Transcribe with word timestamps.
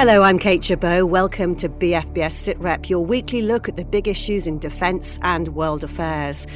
Hello, 0.00 0.22
I'm 0.22 0.38
Kate 0.38 0.64
Chabot. 0.64 1.06
Welcome 1.06 1.54
to 1.56 1.68
BFBS 1.68 2.54
SitRep, 2.56 2.88
your 2.88 3.04
weekly 3.04 3.42
look 3.42 3.68
at 3.68 3.76
the 3.76 3.84
big 3.84 4.08
issues 4.08 4.46
in 4.46 4.58
defence 4.58 5.18
and 5.20 5.46
world 5.48 5.84
affairs. 5.84 6.46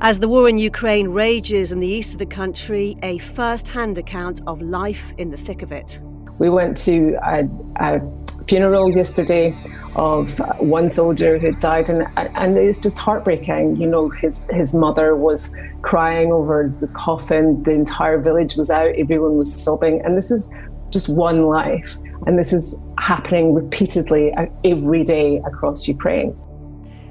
As 0.00 0.18
the 0.18 0.26
war 0.26 0.48
in 0.48 0.58
Ukraine 0.58 1.06
rages 1.06 1.70
in 1.70 1.78
the 1.78 1.86
east 1.86 2.14
of 2.14 2.18
the 2.18 2.26
country, 2.26 2.98
a 3.04 3.18
first 3.18 3.68
hand 3.68 3.96
account 3.96 4.40
of 4.48 4.60
life 4.60 5.12
in 5.18 5.30
the 5.30 5.36
thick 5.36 5.62
of 5.62 5.70
it. 5.70 6.00
We 6.40 6.50
went 6.50 6.76
to 6.78 7.16
a, 7.22 7.48
a 7.76 8.00
funeral 8.48 8.90
yesterday 8.90 9.56
of 9.94 10.40
one 10.58 10.90
soldier 10.90 11.38
who 11.38 11.52
died, 11.52 11.90
and, 11.90 12.08
and 12.16 12.58
it's 12.58 12.80
just 12.80 12.98
heartbreaking. 12.98 13.76
You 13.76 13.86
know, 13.86 14.08
his, 14.08 14.48
his 14.50 14.74
mother 14.74 15.14
was 15.14 15.56
crying 15.82 16.32
over 16.32 16.68
the 16.68 16.88
coffin, 16.88 17.62
the 17.62 17.70
entire 17.70 18.18
village 18.18 18.56
was 18.56 18.68
out, 18.68 18.96
everyone 18.96 19.36
was 19.36 19.52
sobbing, 19.62 20.04
and 20.04 20.16
this 20.16 20.32
is 20.32 20.50
just 20.90 21.08
one 21.08 21.42
life. 21.44 21.96
And 22.26 22.38
this 22.38 22.52
is 22.52 22.82
happening 22.98 23.54
repeatedly 23.54 24.32
uh, 24.34 24.46
every 24.64 25.04
day 25.04 25.38
across 25.46 25.88
Ukraine. 25.88 26.36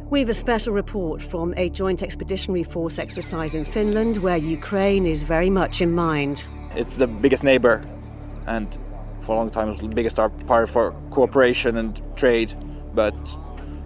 We 0.09 0.20
have 0.20 0.30
a 0.30 0.34
special 0.34 0.73
report 0.73 1.22
from 1.22 1.54
a 1.55 1.70
joint 1.70 2.02
expeditionary 2.02 2.63
force 2.63 2.98
exercise 2.98 3.54
in 3.54 3.63
Finland 3.63 4.18
where 4.18 4.38
Ukraine 4.38 5.05
is 5.05 5.23
very 5.23 5.49
much 5.49 5.82
in 5.82 5.91
mind. 5.91 6.45
It's 6.76 6.98
the 6.98 7.08
biggest 7.08 7.44
neighbor, 7.44 7.84
and 8.48 8.77
for 9.22 9.34
a 9.34 9.35
long 9.35 9.49
time 9.49 9.68
it 9.68 9.72
was 9.72 9.82
the 9.82 9.88
biggest 9.88 10.16
partner 10.16 10.66
for 10.66 10.91
cooperation 11.12 11.77
and 11.77 12.02
trade. 12.16 12.54
But 12.96 13.38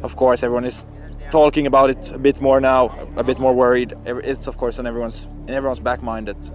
of 0.01 0.15
course, 0.15 0.43
everyone 0.43 0.65
is 0.65 0.85
talking 1.29 1.67
about 1.67 1.89
it 1.89 2.11
a 2.11 2.19
bit 2.19 2.39
more 2.41 2.61
now, 2.61 2.95
a 3.17 3.23
bit 3.23 3.39
more 3.39 3.53
worried. 3.53 3.93
It's 4.05 4.47
of 4.47 4.57
course 4.57 4.79
on 4.79 4.87
everyone's 4.87 5.25
in 5.47 5.53
everyone's 5.53 5.79
back 5.79 6.01
mind 6.01 6.27
that 6.27 6.51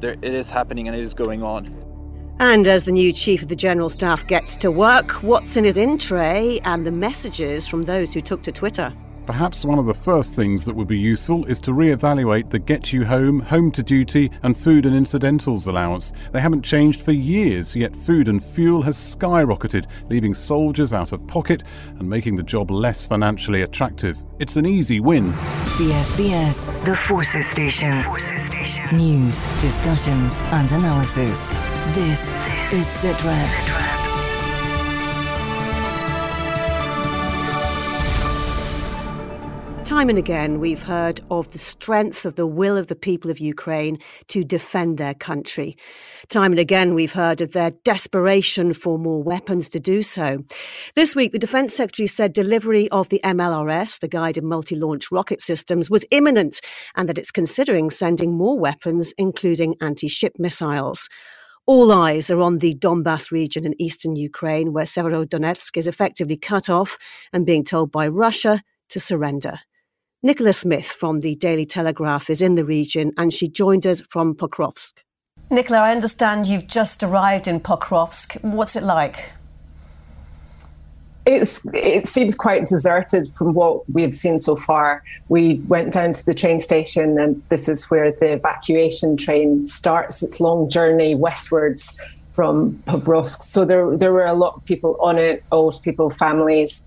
there, 0.00 0.12
it 0.12 0.34
is 0.34 0.50
happening 0.50 0.88
and 0.88 0.96
it 0.96 1.02
is 1.02 1.14
going 1.14 1.42
on. 1.42 1.66
And 2.38 2.66
as 2.66 2.84
the 2.84 2.92
new 2.92 3.12
Chief 3.12 3.42
of 3.42 3.48
the 3.48 3.56
General 3.56 3.88
Staff 3.88 4.26
gets 4.26 4.56
to 4.56 4.70
work, 4.70 5.22
what's 5.22 5.56
in 5.56 5.64
his 5.64 5.78
in 5.78 5.98
tray 5.98 6.60
and 6.64 6.86
the 6.86 6.92
messages 6.92 7.66
from 7.66 7.84
those 7.84 8.12
who 8.12 8.20
took 8.20 8.42
to 8.42 8.52
Twitter? 8.52 8.92
Perhaps 9.26 9.64
one 9.64 9.78
of 9.78 9.86
the 9.86 9.94
first 9.94 10.34
things 10.34 10.64
that 10.64 10.74
would 10.74 10.88
be 10.88 10.98
useful 10.98 11.44
is 11.44 11.60
to 11.60 11.72
re-evaluate 11.72 12.50
the 12.50 12.58
Get 12.58 12.92
You 12.92 13.04
Home, 13.04 13.38
Home 13.40 13.70
to 13.70 13.82
Duty 13.82 14.32
and 14.42 14.56
Food 14.56 14.84
and 14.84 14.96
Incidentals 14.96 15.68
allowance. 15.68 16.12
They 16.32 16.40
haven't 16.40 16.62
changed 16.62 17.02
for 17.02 17.12
years, 17.12 17.76
yet 17.76 17.94
food 17.94 18.26
and 18.26 18.42
fuel 18.42 18.82
has 18.82 18.96
skyrocketed, 18.96 19.86
leaving 20.10 20.34
soldiers 20.34 20.92
out 20.92 21.12
of 21.12 21.24
pocket 21.28 21.62
and 22.00 22.10
making 22.10 22.34
the 22.34 22.42
job 22.42 22.72
less 22.72 23.06
financially 23.06 23.62
attractive. 23.62 24.18
It's 24.40 24.56
an 24.56 24.66
easy 24.66 24.98
win. 24.98 25.32
BFBS, 25.32 26.84
the 26.84 26.96
Forces 26.96 27.46
Station. 27.46 28.02
Forces 28.02 28.42
Station. 28.42 28.96
News, 28.96 29.44
discussions 29.60 30.40
and 30.46 30.72
analysis. 30.72 31.50
This 31.94 32.28
is 32.72 32.86
SITREP. 32.86 34.01
Time 39.92 40.08
and 40.08 40.18
again, 40.18 40.58
we've 40.58 40.84
heard 40.84 41.20
of 41.30 41.52
the 41.52 41.58
strength 41.58 42.24
of 42.24 42.34
the 42.36 42.46
will 42.46 42.78
of 42.78 42.86
the 42.86 42.96
people 42.96 43.30
of 43.30 43.40
Ukraine 43.40 43.98
to 44.28 44.42
defend 44.42 44.96
their 44.96 45.12
country. 45.12 45.76
Time 46.30 46.52
and 46.52 46.58
again, 46.58 46.94
we've 46.94 47.12
heard 47.12 47.42
of 47.42 47.52
their 47.52 47.72
desperation 47.84 48.72
for 48.72 48.98
more 48.98 49.22
weapons 49.22 49.68
to 49.68 49.78
do 49.78 50.02
so. 50.02 50.46
This 50.94 51.14
week, 51.14 51.32
the 51.32 51.38
Defence 51.38 51.76
Secretary 51.76 52.06
said 52.06 52.32
delivery 52.32 52.88
of 52.88 53.10
the 53.10 53.20
MLRS, 53.22 54.00
the 54.00 54.08
Guided 54.08 54.44
Multi 54.44 54.76
Launch 54.76 55.12
Rocket 55.12 55.42
Systems, 55.42 55.90
was 55.90 56.06
imminent 56.10 56.62
and 56.96 57.06
that 57.06 57.18
it's 57.18 57.30
considering 57.30 57.90
sending 57.90 58.34
more 58.34 58.58
weapons, 58.58 59.12
including 59.18 59.74
anti 59.82 60.08
ship 60.08 60.36
missiles. 60.38 61.10
All 61.66 61.92
eyes 61.92 62.30
are 62.30 62.40
on 62.40 62.60
the 62.60 62.72
Donbass 62.72 63.30
region 63.30 63.66
in 63.66 63.74
eastern 63.78 64.16
Ukraine, 64.16 64.72
where 64.72 64.86
Severodonetsk 64.86 65.76
is 65.76 65.86
effectively 65.86 66.38
cut 66.38 66.70
off 66.70 66.96
and 67.30 67.44
being 67.44 67.62
told 67.62 67.92
by 67.92 68.08
Russia 68.08 68.62
to 68.88 68.98
surrender. 68.98 69.60
Nicola 70.24 70.52
Smith 70.52 70.86
from 70.86 71.18
the 71.18 71.34
Daily 71.34 71.64
Telegraph 71.64 72.30
is 72.30 72.40
in 72.40 72.54
the 72.54 72.64
region 72.64 73.10
and 73.18 73.32
she 73.32 73.48
joined 73.48 73.84
us 73.84 74.00
from 74.08 74.36
Pokrovsk. 74.36 74.92
Nicola, 75.50 75.80
I 75.80 75.90
understand 75.90 76.46
you've 76.46 76.68
just 76.68 77.02
arrived 77.02 77.48
in 77.48 77.58
Pokrovsk. 77.58 78.40
What's 78.42 78.76
it 78.76 78.84
like? 78.84 79.32
It's, 81.26 81.66
it 81.74 82.06
seems 82.06 82.36
quite 82.36 82.66
deserted 82.66 83.30
from 83.34 83.54
what 83.54 83.82
we've 83.90 84.14
seen 84.14 84.38
so 84.38 84.54
far. 84.54 85.02
We 85.28 85.56
went 85.66 85.92
down 85.92 86.12
to 86.12 86.24
the 86.24 86.34
train 86.34 86.60
station, 86.60 87.18
and 87.18 87.42
this 87.48 87.68
is 87.68 87.90
where 87.90 88.12
the 88.12 88.32
evacuation 88.32 89.16
train 89.16 89.64
starts 89.66 90.22
its 90.22 90.40
long 90.40 90.70
journey 90.70 91.16
westwards 91.16 92.00
from 92.32 92.74
Pokrovsk. 92.86 93.42
So 93.42 93.64
there, 93.64 93.96
there 93.96 94.12
were 94.12 94.26
a 94.26 94.34
lot 94.34 94.54
of 94.54 94.64
people 94.64 94.96
on 95.00 95.18
it, 95.18 95.44
old 95.52 95.80
people, 95.82 96.10
families, 96.10 96.84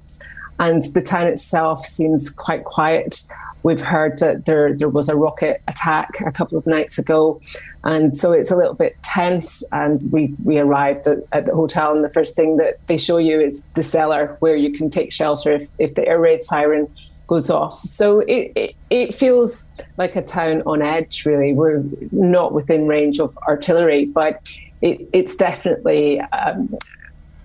and 0.59 0.81
the 0.93 1.01
town 1.01 1.27
itself 1.27 1.79
seems 1.79 2.29
quite 2.29 2.63
quiet. 2.63 3.23
We've 3.63 3.81
heard 3.81 4.19
that 4.19 4.45
there 4.45 4.73
there 4.73 4.89
was 4.89 5.09
a 5.09 5.15
rocket 5.15 5.61
attack 5.67 6.21
a 6.21 6.31
couple 6.31 6.57
of 6.57 6.67
nights 6.67 6.99
ago, 6.99 7.41
and 7.83 8.15
so 8.15 8.31
it's 8.31 8.51
a 8.51 8.55
little 8.55 8.75
bit 8.75 8.95
tense. 9.01 9.63
And 9.71 10.11
we 10.11 10.33
we 10.43 10.59
arrived 10.59 11.07
at, 11.07 11.19
at 11.31 11.45
the 11.45 11.55
hotel, 11.55 11.93
and 11.93 12.03
the 12.03 12.09
first 12.09 12.35
thing 12.35 12.57
that 12.57 12.79
they 12.87 12.97
show 12.97 13.17
you 13.17 13.39
is 13.39 13.63
the 13.69 13.81
cellar 13.81 14.37
where 14.39 14.55
you 14.55 14.71
can 14.71 14.89
take 14.89 15.11
shelter 15.11 15.51
if 15.51 15.69
if 15.79 15.95
the 15.95 16.07
air 16.07 16.19
raid 16.19 16.43
siren 16.43 16.87
goes 17.27 17.49
off. 17.49 17.73
So 17.73 18.19
it, 18.19 18.51
it, 18.55 18.75
it, 18.89 19.13
feels 19.13 19.71
like 19.97 20.15
a 20.15 20.21
town 20.21 20.61
on 20.65 20.83
edge, 20.83 21.25
really. 21.25 21.53
We're 21.53 21.83
not 22.11 22.53
within 22.53 22.87
range 22.87 23.19
of 23.19 23.37
artillery, 23.39 24.05
but 24.05 24.41
it, 24.81 25.07
it's 25.13 25.35
definitely 25.35 26.19
um, 26.19 26.77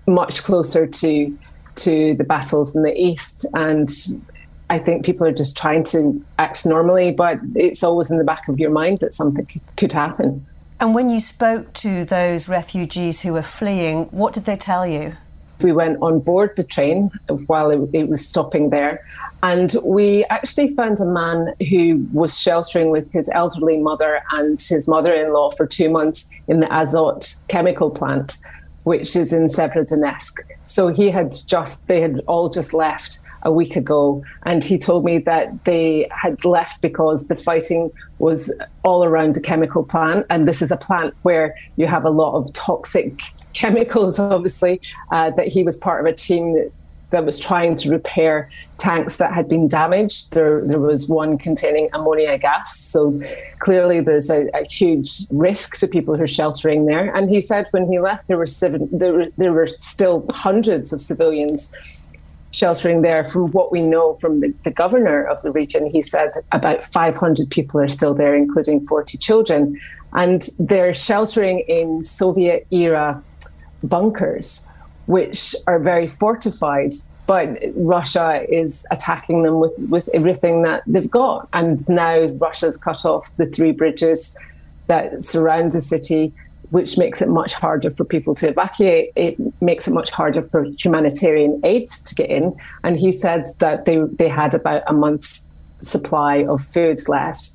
much 0.07 0.43
closer 0.43 0.85
to 0.85 1.37
to 1.81 2.15
the 2.15 2.23
battles 2.23 2.75
in 2.75 2.83
the 2.83 2.95
east 2.99 3.45
and 3.53 3.89
I 4.71 4.79
think 4.79 5.03
people 5.03 5.27
are 5.27 5.33
just 5.33 5.57
trying 5.57 5.83
to 5.85 6.23
act 6.39 6.65
normally, 6.65 7.11
but 7.11 7.39
it's 7.55 7.83
always 7.83 8.09
in 8.09 8.17
the 8.17 8.23
back 8.23 8.47
of 8.47 8.57
your 8.57 8.69
mind 8.69 8.99
that 8.99 9.13
something 9.13 9.45
could 9.75 9.91
happen. 9.91 10.45
And 10.79 10.95
when 10.95 11.09
you 11.09 11.19
spoke 11.19 11.73
to 11.73 12.05
those 12.05 12.47
refugees 12.47 13.21
who 13.21 13.33
were 13.33 13.41
fleeing, 13.41 14.05
what 14.05 14.33
did 14.33 14.45
they 14.45 14.55
tell 14.55 14.87
you? 14.87 15.17
We 15.61 15.73
went 15.73 16.01
on 16.01 16.21
board 16.21 16.53
the 16.55 16.63
train 16.63 17.11
while 17.47 17.69
it, 17.69 17.89
it 17.93 18.07
was 18.07 18.25
stopping 18.25 18.69
there, 18.69 19.05
and 19.43 19.75
we 19.83 20.23
actually 20.25 20.69
found 20.69 21.01
a 21.01 21.05
man 21.05 21.53
who 21.69 22.07
was 22.13 22.39
sheltering 22.39 22.91
with 22.91 23.11
his 23.11 23.29
elderly 23.33 23.77
mother 23.77 24.21
and 24.31 24.57
his 24.57 24.87
mother 24.87 25.13
in 25.13 25.33
law 25.33 25.49
for 25.49 25.67
two 25.67 25.89
months 25.89 26.29
in 26.47 26.61
the 26.61 26.67
Azot 26.67 27.45
chemical 27.49 27.89
plant 27.89 28.37
which 28.83 29.15
is 29.15 29.33
in 29.33 29.45
Severodonetsk. 29.45 30.39
So 30.65 30.87
he 30.87 31.09
had 31.09 31.33
just, 31.47 31.87
they 31.87 32.01
had 32.01 32.21
all 32.27 32.49
just 32.49 32.73
left 32.73 33.19
a 33.43 33.51
week 33.51 33.75
ago. 33.75 34.23
And 34.43 34.63
he 34.63 34.77
told 34.77 35.05
me 35.05 35.19
that 35.19 35.65
they 35.65 36.07
had 36.11 36.43
left 36.45 36.81
because 36.81 37.27
the 37.27 37.35
fighting 37.35 37.91
was 38.19 38.59
all 38.83 39.03
around 39.03 39.35
the 39.35 39.41
chemical 39.41 39.83
plant. 39.83 40.25
And 40.29 40.47
this 40.47 40.61
is 40.61 40.71
a 40.71 40.77
plant 40.77 41.13
where 41.23 41.55
you 41.75 41.87
have 41.87 42.05
a 42.05 42.09
lot 42.09 42.35
of 42.35 42.51
toxic 42.53 43.21
chemicals, 43.53 44.19
obviously, 44.19 44.79
uh, 45.11 45.31
that 45.31 45.47
he 45.47 45.63
was 45.63 45.77
part 45.77 45.99
of 45.99 46.11
a 46.11 46.15
team 46.15 46.53
that 46.53 46.71
that 47.11 47.25
was 47.25 47.37
trying 47.37 47.75
to 47.75 47.89
repair 47.89 48.49
tanks 48.77 49.17
that 49.17 49.33
had 49.33 49.47
been 49.47 49.67
damaged. 49.67 50.33
There, 50.33 50.65
there 50.65 50.79
was 50.79 51.07
one 51.07 51.37
containing 51.37 51.89
ammonia 51.93 52.37
gas. 52.37 52.77
So 52.77 53.21
clearly, 53.59 53.99
there's 53.99 54.29
a, 54.29 54.49
a, 54.53 54.65
huge 54.65 55.27
risk 55.29 55.77
to 55.79 55.87
people 55.87 56.15
who 56.15 56.23
are 56.23 56.27
sheltering 56.27 56.85
there. 56.85 57.13
And 57.15 57.29
he 57.29 57.41
said 57.41 57.67
when 57.71 57.87
he 57.87 57.99
left, 57.99 58.27
there 58.27 58.37
were 58.37 58.47
seven, 58.47 58.89
there 58.91 59.13
were, 59.13 59.27
there 59.37 59.53
were 59.53 59.67
still 59.67 60.25
hundreds 60.31 60.91
of 60.93 61.01
civilians 61.01 61.75
sheltering 62.51 63.01
there. 63.01 63.23
From 63.23 63.51
what 63.51 63.71
we 63.71 63.81
know 63.81 64.15
from 64.15 64.39
the, 64.39 64.53
the 64.63 64.71
governor 64.71 65.23
of 65.23 65.41
the 65.41 65.51
region, 65.51 65.89
he 65.89 66.01
said 66.01 66.29
about 66.51 66.83
500 66.83 67.49
people 67.49 67.79
are 67.81 67.87
still 67.89 68.13
there, 68.13 68.35
including 68.35 68.83
40 68.83 69.17
children, 69.17 69.79
and 70.13 70.47
they're 70.59 70.93
sheltering 70.93 71.59
in 71.67 72.03
Soviet 72.03 72.65
era 72.71 73.21
bunkers 73.83 74.67
which 75.11 75.55
are 75.67 75.79
very 75.79 76.07
fortified 76.07 76.93
but 77.27 77.57
Russia 77.75 78.45
is 78.49 78.85
attacking 78.91 79.43
them 79.43 79.59
with, 79.59 79.77
with 79.89 80.09
everything 80.13 80.63
that 80.63 80.83
they've 80.85 81.09
got. 81.09 81.47
And 81.53 81.87
now 81.87 82.27
Russia's 82.41 82.77
cut 82.77 83.05
off 83.05 83.35
the 83.37 83.45
three 83.45 83.71
bridges 83.71 84.37
that 84.87 85.23
surround 85.23 85.71
the 85.71 85.81
city, 85.81 86.33
which 86.71 86.97
makes 86.97 87.21
it 87.21 87.29
much 87.29 87.53
harder 87.53 87.91
for 87.91 88.03
people 88.03 88.35
to 88.35 88.49
evacuate. 88.49 89.11
It 89.15 89.37
makes 89.61 89.87
it 89.87 89.91
much 89.91 90.09
harder 90.11 90.41
for 90.41 90.63
humanitarian 90.63 91.61
aid 91.63 91.87
to 91.87 92.15
get 92.15 92.29
in. 92.29 92.55
And 92.83 92.97
he 92.97 93.11
said 93.11 93.45
that 93.59 93.85
they, 93.85 93.99
they 93.99 94.27
had 94.27 94.53
about 94.53 94.83
a 94.87 94.93
month's 94.93 95.49
supply 95.81 96.45
of 96.45 96.61
food 96.61 96.99
left. 97.07 97.51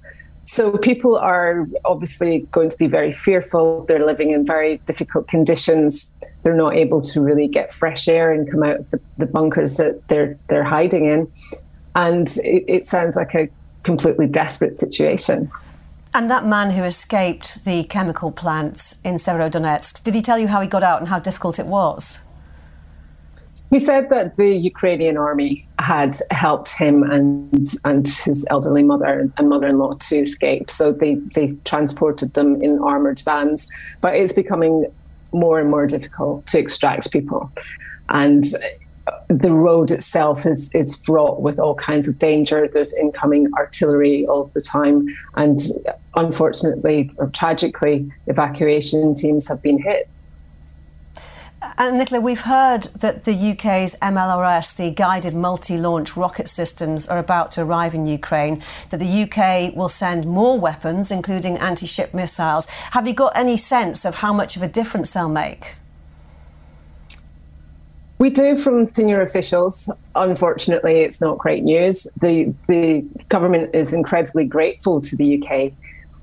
So 0.56 0.78
people 0.78 1.16
are 1.16 1.66
obviously 1.84 2.40
going 2.50 2.70
to 2.70 2.78
be 2.78 2.86
very 2.86 3.12
fearful. 3.12 3.84
They're 3.84 4.06
living 4.06 4.30
in 4.30 4.46
very 4.46 4.78
difficult 4.86 5.28
conditions 5.28 6.16
they're 6.46 6.54
not 6.54 6.76
able 6.76 7.02
to 7.02 7.20
really 7.20 7.48
get 7.48 7.72
fresh 7.72 8.06
air 8.06 8.30
and 8.30 8.48
come 8.48 8.62
out 8.62 8.76
of 8.76 8.90
the, 8.90 9.00
the 9.18 9.26
bunkers 9.26 9.78
that 9.78 10.06
they're 10.06 10.38
they're 10.46 10.62
hiding 10.62 11.04
in, 11.04 11.30
and 11.96 12.28
it, 12.44 12.64
it 12.68 12.86
sounds 12.86 13.16
like 13.16 13.34
a 13.34 13.48
completely 13.82 14.28
desperate 14.28 14.72
situation. 14.72 15.50
And 16.14 16.30
that 16.30 16.46
man 16.46 16.70
who 16.70 16.84
escaped 16.84 17.64
the 17.64 17.82
chemical 17.82 18.30
plants 18.30 19.00
in 19.02 19.16
Severodonetsk, 19.16 20.04
did 20.04 20.14
he 20.14 20.22
tell 20.22 20.38
you 20.38 20.46
how 20.46 20.60
he 20.60 20.68
got 20.68 20.84
out 20.84 21.00
and 21.00 21.08
how 21.08 21.18
difficult 21.18 21.58
it 21.58 21.66
was? 21.66 22.20
He 23.70 23.80
said 23.80 24.10
that 24.10 24.36
the 24.36 24.54
Ukrainian 24.56 25.16
army 25.16 25.66
had 25.78 26.16
helped 26.30 26.70
him 26.70 27.02
and 27.02 27.64
and 27.84 28.06
his 28.06 28.46
elderly 28.50 28.82
mother 28.82 29.30
and 29.36 29.48
mother-in-law 29.48 29.94
to 30.08 30.16
escape. 30.16 30.70
So 30.70 30.92
they, 30.92 31.14
they 31.34 31.56
transported 31.64 32.34
them 32.34 32.62
in 32.62 32.78
armored 32.78 33.20
vans. 33.20 33.70
But 34.00 34.14
it's 34.14 34.32
becoming 34.32 34.86
more 35.32 35.58
and 35.58 35.68
more 35.68 35.86
difficult 35.86 36.46
to 36.46 36.58
extract 36.58 37.12
people. 37.12 37.50
And 38.08 38.44
the 39.28 39.52
road 39.52 39.90
itself 39.90 40.46
is 40.46 40.74
is 40.74 40.96
fraught 41.04 41.40
with 41.40 41.58
all 41.58 41.74
kinds 41.74 42.08
of 42.08 42.18
danger. 42.18 42.68
There's 42.72 42.94
incoming 42.94 43.52
artillery 43.54 44.26
all 44.26 44.50
the 44.54 44.60
time, 44.60 45.06
and 45.34 45.60
unfortunately 46.16 47.10
or 47.18 47.28
tragically, 47.28 48.10
evacuation 48.26 49.14
teams 49.14 49.48
have 49.48 49.62
been 49.62 49.78
hit. 49.78 50.08
And 51.78 51.99
Nicola, 51.99 52.23
we've 52.23 52.40
heard 52.40 52.84
that 53.00 53.25
the 53.25 53.34
UK's 53.34 53.96
MLRS, 53.96 54.75
the 54.76 54.90
guided 54.90 55.34
multi 55.34 55.76
launch 55.76 56.17
rocket 56.17 56.49
systems, 56.49 57.06
are 57.06 57.19
about 57.19 57.50
to 57.52 57.62
arrive 57.62 57.94
in 57.94 58.06
Ukraine, 58.06 58.62
that 58.88 58.99
the 58.99 59.23
UK 59.25 59.76
will 59.76 59.90
send 59.90 60.25
more 60.25 60.58
weapons, 60.58 61.11
including 61.11 61.58
anti 61.58 61.84
ship 61.84 62.14
missiles. 62.14 62.67
Have 62.93 63.06
you 63.06 63.12
got 63.12 63.37
any 63.37 63.58
sense 63.58 64.06
of 64.06 64.17
how 64.17 64.32
much 64.32 64.56
of 64.56 64.62
a 64.62 64.69
difference 64.69 65.11
they'll 65.11 65.28
make? 65.28 65.75
We 68.19 68.31
do 68.31 68.56
from 68.56 68.87
senior 68.87 69.20
officials. 69.20 69.93
Unfortunately, 70.14 71.00
it's 71.00 71.20
not 71.20 71.37
great 71.37 71.62
news. 71.62 72.05
The, 72.23 72.55
the 72.69 73.05
government 73.28 73.75
is 73.75 73.93
incredibly 73.93 74.46
grateful 74.46 75.02
to 75.02 75.14
the 75.14 75.43
UK 75.43 75.73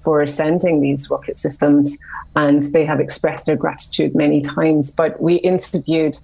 for 0.04 0.26
sending 0.28 0.82
these 0.82 1.10
rocket 1.10 1.38
systems 1.38 1.98
and 2.36 2.62
they 2.74 2.86
have 2.86 3.00
expressed 3.00 3.46
their 3.46 3.56
gratitude 3.56 4.16
many 4.16 4.42
times. 4.42 4.94
But 4.96 5.22
we 5.22 5.36
interviewed 5.36 6.16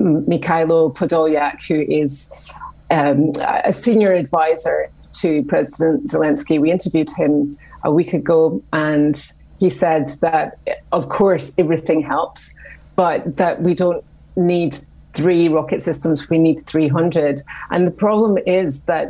Mikhailo 0.00 0.94
Podolyak, 0.94 1.66
who 1.66 1.80
is 1.80 2.54
um, 2.90 3.32
a 3.44 3.72
senior 3.72 4.12
advisor 4.12 4.88
to 5.20 5.42
President 5.44 6.08
Zelensky. 6.08 6.60
We 6.60 6.70
interviewed 6.70 7.10
him 7.10 7.50
a 7.84 7.90
week 7.90 8.12
ago, 8.12 8.62
and 8.72 9.20
he 9.58 9.70
said 9.70 10.08
that, 10.20 10.58
of 10.92 11.08
course, 11.08 11.58
everything 11.58 12.02
helps, 12.02 12.56
but 12.96 13.36
that 13.36 13.62
we 13.62 13.74
don't 13.74 14.04
need 14.36 14.76
three 15.14 15.48
rocket 15.48 15.82
systems, 15.82 16.30
we 16.30 16.38
need 16.38 16.60
300. 16.60 17.40
And 17.70 17.86
the 17.86 17.90
problem 17.90 18.38
is 18.46 18.84
that 18.84 19.08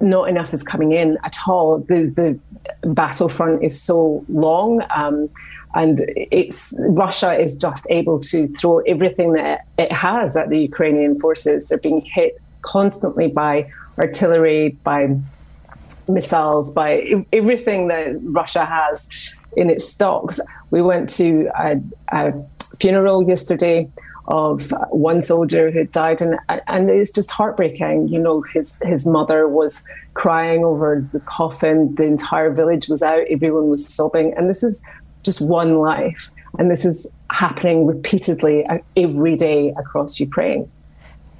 not 0.00 0.28
enough 0.28 0.52
is 0.52 0.62
coming 0.62 0.92
in 0.92 1.18
at 1.24 1.36
all. 1.46 1.78
The, 1.78 2.04
the 2.04 2.38
battlefront 2.84 3.62
is 3.62 3.80
so 3.80 4.24
long. 4.28 4.82
Um, 4.94 5.28
and 5.74 6.00
it's 6.16 6.78
Russia 6.90 7.32
is 7.38 7.56
just 7.56 7.86
able 7.90 8.20
to 8.20 8.46
throw 8.48 8.80
everything 8.80 9.32
that 9.32 9.64
it 9.78 9.90
has 9.90 10.36
at 10.36 10.50
the 10.50 10.58
Ukrainian 10.58 11.18
forces. 11.18 11.68
They're 11.68 11.78
being 11.78 12.02
hit 12.02 12.38
constantly 12.60 13.28
by 13.28 13.70
artillery, 13.98 14.70
by 14.84 15.16
missiles, 16.08 16.72
by 16.72 17.24
everything 17.32 17.88
that 17.88 18.18
Russia 18.24 18.64
has 18.64 19.34
in 19.56 19.70
its 19.70 19.86
stocks. 19.86 20.40
We 20.70 20.82
went 20.82 21.08
to 21.10 21.50
a, 21.58 21.80
a 22.08 22.32
funeral 22.78 23.26
yesterday 23.26 23.88
of 24.26 24.72
one 24.90 25.20
soldier 25.22 25.70
who 25.70 25.84
died, 25.84 26.20
and 26.22 26.38
and 26.48 26.90
it's 26.90 27.12
just 27.12 27.30
heartbreaking. 27.30 28.08
You 28.08 28.18
know, 28.18 28.42
his 28.42 28.78
his 28.82 29.06
mother 29.06 29.48
was 29.48 29.86
crying 30.14 30.64
over 30.64 31.00
the 31.00 31.20
coffin. 31.20 31.94
The 31.94 32.04
entire 32.04 32.50
village 32.50 32.88
was 32.88 33.02
out. 33.02 33.24
Everyone 33.28 33.68
was 33.68 33.92
sobbing, 33.92 34.34
and 34.34 34.48
this 34.48 34.62
is 34.62 34.82
just 35.22 35.40
one 35.40 35.78
life. 35.78 36.30
And 36.58 36.70
this 36.70 36.84
is 36.84 37.14
happening 37.30 37.86
repeatedly 37.86 38.66
uh, 38.66 38.78
every 38.96 39.36
day 39.36 39.70
across 39.70 40.20
Ukraine. 40.20 40.70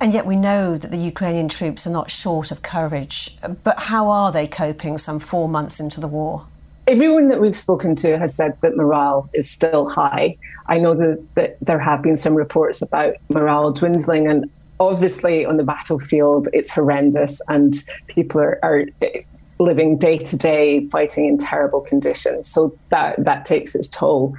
And 0.00 0.12
yet 0.12 0.26
we 0.26 0.34
know 0.34 0.76
that 0.76 0.90
the 0.90 0.96
Ukrainian 0.96 1.48
troops 1.48 1.86
are 1.86 1.90
not 1.90 2.10
short 2.10 2.50
of 2.50 2.62
courage. 2.62 3.36
But 3.62 3.78
how 3.78 4.08
are 4.08 4.32
they 4.32 4.48
coping 4.48 4.98
some 4.98 5.20
four 5.20 5.48
months 5.48 5.78
into 5.78 6.00
the 6.00 6.08
war? 6.08 6.46
Everyone 6.88 7.28
that 7.28 7.40
we've 7.40 7.56
spoken 7.56 7.94
to 7.96 8.18
has 8.18 8.34
said 8.34 8.60
that 8.60 8.76
morale 8.76 9.30
is 9.32 9.48
still 9.48 9.88
high. 9.88 10.36
I 10.66 10.78
know 10.78 10.94
that, 10.94 11.34
that 11.34 11.56
there 11.60 11.78
have 11.78 12.02
been 12.02 12.16
some 12.16 12.34
reports 12.34 12.82
about 12.82 13.14
morale 13.28 13.72
dwindling, 13.72 14.26
and 14.26 14.50
obviously 14.80 15.44
on 15.44 15.56
the 15.56 15.64
battlefield, 15.64 16.48
it's 16.52 16.72
horrendous, 16.72 17.40
and 17.48 17.74
people 18.08 18.40
are, 18.40 18.58
are 18.64 18.84
eh, 19.00 19.22
living 19.60 19.96
day 19.96 20.18
to 20.18 20.36
day 20.36 20.84
fighting 20.86 21.26
in 21.26 21.38
terrible 21.38 21.80
conditions. 21.80 22.48
So 22.48 22.76
that 22.88 23.24
that 23.24 23.44
takes 23.44 23.74
its 23.76 23.88
toll. 23.88 24.36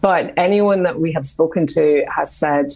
But 0.00 0.32
anyone 0.36 0.84
that 0.84 1.00
we 1.00 1.12
have 1.12 1.26
spoken 1.26 1.66
to 1.68 2.04
has 2.14 2.34
said 2.34 2.66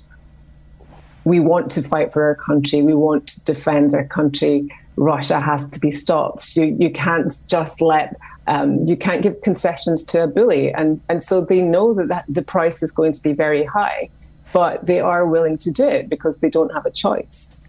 we 1.22 1.38
want 1.38 1.70
to 1.72 1.82
fight 1.82 2.12
for 2.12 2.24
our 2.24 2.34
country, 2.34 2.82
we 2.82 2.94
want 2.94 3.28
to 3.28 3.44
defend 3.44 3.94
our 3.94 4.04
country. 4.04 4.68
Russia 4.96 5.40
has 5.40 5.70
to 5.70 5.80
be 5.80 5.90
stopped. 5.90 6.56
You 6.56 6.64
you 6.78 6.90
can't 6.90 7.32
just 7.46 7.80
let 7.80 8.16
um, 8.46 8.86
you 8.86 8.96
can't 8.96 9.22
give 9.22 9.40
concessions 9.42 10.04
to 10.04 10.22
a 10.22 10.26
bully, 10.26 10.72
and 10.72 11.00
and 11.08 11.22
so 11.22 11.40
they 11.40 11.62
know 11.62 11.94
that, 11.94 12.08
that 12.08 12.24
the 12.28 12.42
price 12.42 12.82
is 12.82 12.90
going 12.90 13.12
to 13.12 13.22
be 13.22 13.32
very 13.32 13.64
high, 13.64 14.10
but 14.52 14.86
they 14.86 15.00
are 15.00 15.26
willing 15.26 15.56
to 15.58 15.70
do 15.70 15.88
it 15.88 16.08
because 16.08 16.38
they 16.38 16.50
don't 16.50 16.72
have 16.72 16.86
a 16.86 16.90
choice. 16.90 17.64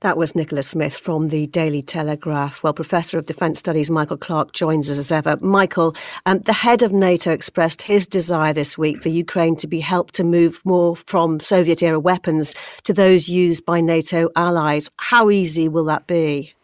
That 0.00 0.16
was 0.16 0.36
Nicola 0.36 0.62
Smith 0.62 0.96
from 0.96 1.28
the 1.28 1.46
Daily 1.46 1.82
Telegraph. 1.82 2.62
Well, 2.62 2.72
Professor 2.72 3.18
of 3.18 3.26
Defence 3.26 3.58
Studies 3.58 3.90
Michael 3.90 4.16
Clark 4.16 4.52
joins 4.52 4.88
us 4.88 4.96
as 4.96 5.10
ever. 5.10 5.36
Michael, 5.40 5.96
um, 6.24 6.38
the 6.40 6.52
head 6.52 6.84
of 6.84 6.92
NATO 6.92 7.32
expressed 7.32 7.82
his 7.82 8.06
desire 8.06 8.52
this 8.52 8.78
week 8.78 9.02
for 9.02 9.08
Ukraine 9.08 9.56
to 9.56 9.66
be 9.66 9.80
helped 9.80 10.14
to 10.14 10.24
move 10.24 10.60
more 10.64 10.94
from 10.94 11.40
Soviet 11.40 11.82
era 11.82 11.98
weapons 11.98 12.54
to 12.84 12.92
those 12.92 13.28
used 13.28 13.64
by 13.64 13.80
NATO 13.80 14.30
allies. 14.36 14.88
How 14.98 15.30
easy 15.30 15.66
will 15.66 15.84
that 15.86 16.06
be? 16.06 16.54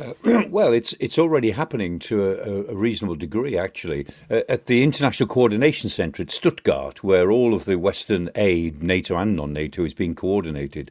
Uh, 0.00 0.14
well, 0.48 0.72
it's 0.72 0.94
it's 0.94 1.18
already 1.18 1.50
happening 1.50 1.98
to 1.98 2.30
a, 2.30 2.72
a 2.72 2.74
reasonable 2.74 3.16
degree, 3.16 3.58
actually. 3.58 4.06
Uh, 4.30 4.40
at 4.48 4.66
the 4.66 4.82
International 4.82 5.26
Coordination 5.26 5.90
Centre 5.90 6.22
at 6.22 6.30
Stuttgart, 6.30 7.04
where 7.04 7.30
all 7.30 7.54
of 7.54 7.66
the 7.66 7.78
Western 7.78 8.30
aid, 8.34 8.82
NATO 8.82 9.16
and 9.16 9.36
non-NATO, 9.36 9.84
is 9.84 9.94
being 9.94 10.14
coordinated, 10.14 10.90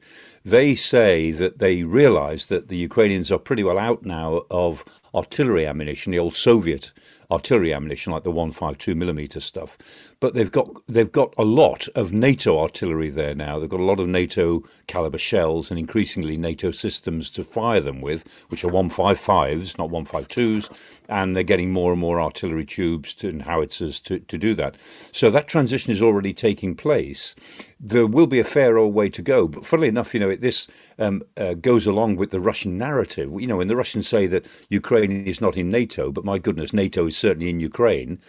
they 0.49 0.75
say 0.75 1.31
that 1.31 1.59
they 1.59 1.83
realise 1.83 2.45
that 2.47 2.67
the 2.67 2.77
Ukrainians 2.77 3.31
are 3.31 3.39
pretty 3.39 3.63
well 3.63 3.79
out 3.79 4.05
now 4.05 4.45
of 4.49 4.83
artillery 5.13 5.65
ammunition, 5.65 6.11
the 6.11 6.19
old 6.19 6.35
Soviet 6.35 6.91
artillery 7.31 7.71
ammunition 7.73 8.11
like 8.11 8.23
the 8.23 8.31
152 8.31 8.95
millimeter 8.95 9.39
stuff. 9.39 9.77
But 10.19 10.33
they've 10.33 10.51
got 10.51 10.69
they've 10.87 11.11
got 11.11 11.33
a 11.37 11.45
lot 11.45 11.87
of 11.95 12.11
NATO 12.11 12.59
artillery 12.59 13.09
there 13.09 13.35
now. 13.35 13.59
They've 13.59 13.69
got 13.69 13.79
a 13.79 13.83
lot 13.83 13.99
of 13.99 14.07
NATO 14.07 14.63
caliber 14.87 15.17
shells 15.17 15.69
and 15.69 15.79
increasingly 15.79 16.37
NATO 16.37 16.71
systems 16.71 17.29
to 17.31 17.43
fire 17.43 17.79
them 17.79 18.01
with, 18.01 18.45
which 18.49 18.63
are 18.63 18.71
155s, 18.71 19.77
not 19.77 19.89
152s, 19.89 20.99
and 21.07 21.35
they're 21.35 21.43
getting 21.43 21.71
more 21.71 21.91
and 21.91 22.01
more 22.01 22.19
artillery 22.19 22.65
tubes 22.65 23.13
to, 23.15 23.29
and 23.29 23.43
howitzers 23.43 24.01
to, 24.01 24.19
to 24.19 24.37
do 24.37 24.55
that. 24.55 24.75
So 25.11 25.29
that 25.29 25.47
transition 25.47 25.91
is 25.93 26.01
already 26.01 26.33
taking 26.33 26.75
place. 26.75 27.35
There 27.79 28.07
will 28.07 28.27
be 28.27 28.39
a 28.39 28.43
fair 28.43 28.77
old 28.77 28.93
way 28.93 29.09
to 29.09 29.21
go. 29.21 29.47
But 29.47 29.65
funnily 29.65 29.87
enough, 29.87 30.13
you 30.13 30.19
know, 30.19 30.29
it, 30.29 30.41
this 30.41 30.67
um, 30.97 31.23
uh, 31.37 31.53
goes 31.53 31.87
along 31.87 32.17
with 32.17 32.31
the 32.31 32.41
Russian 32.41 32.77
narrative. 32.77 33.31
You 33.39 33.47
know, 33.47 33.57
when 33.57 33.67
the 33.67 33.75
Russians 33.75 34.07
say 34.07 34.27
that 34.27 34.45
Ukraine 34.69 35.25
is 35.25 35.39
not 35.39 35.55
in 35.55 35.71
NATO, 35.71 36.11
but 36.11 36.25
my 36.25 36.39
goodness, 36.39 36.73
NATO 36.73 37.07
is 37.07 37.17
certainly 37.17 37.49
in 37.49 37.59
Ukraine. 37.59 38.19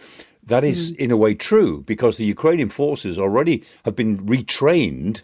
That 0.43 0.63
is, 0.63 0.91
mm. 0.91 0.95
in 0.97 1.11
a 1.11 1.17
way, 1.17 1.35
true 1.35 1.83
because 1.85 2.17
the 2.17 2.25
Ukrainian 2.25 2.69
forces 2.69 3.19
already 3.19 3.63
have 3.85 3.95
been 3.95 4.25
retrained 4.25 5.23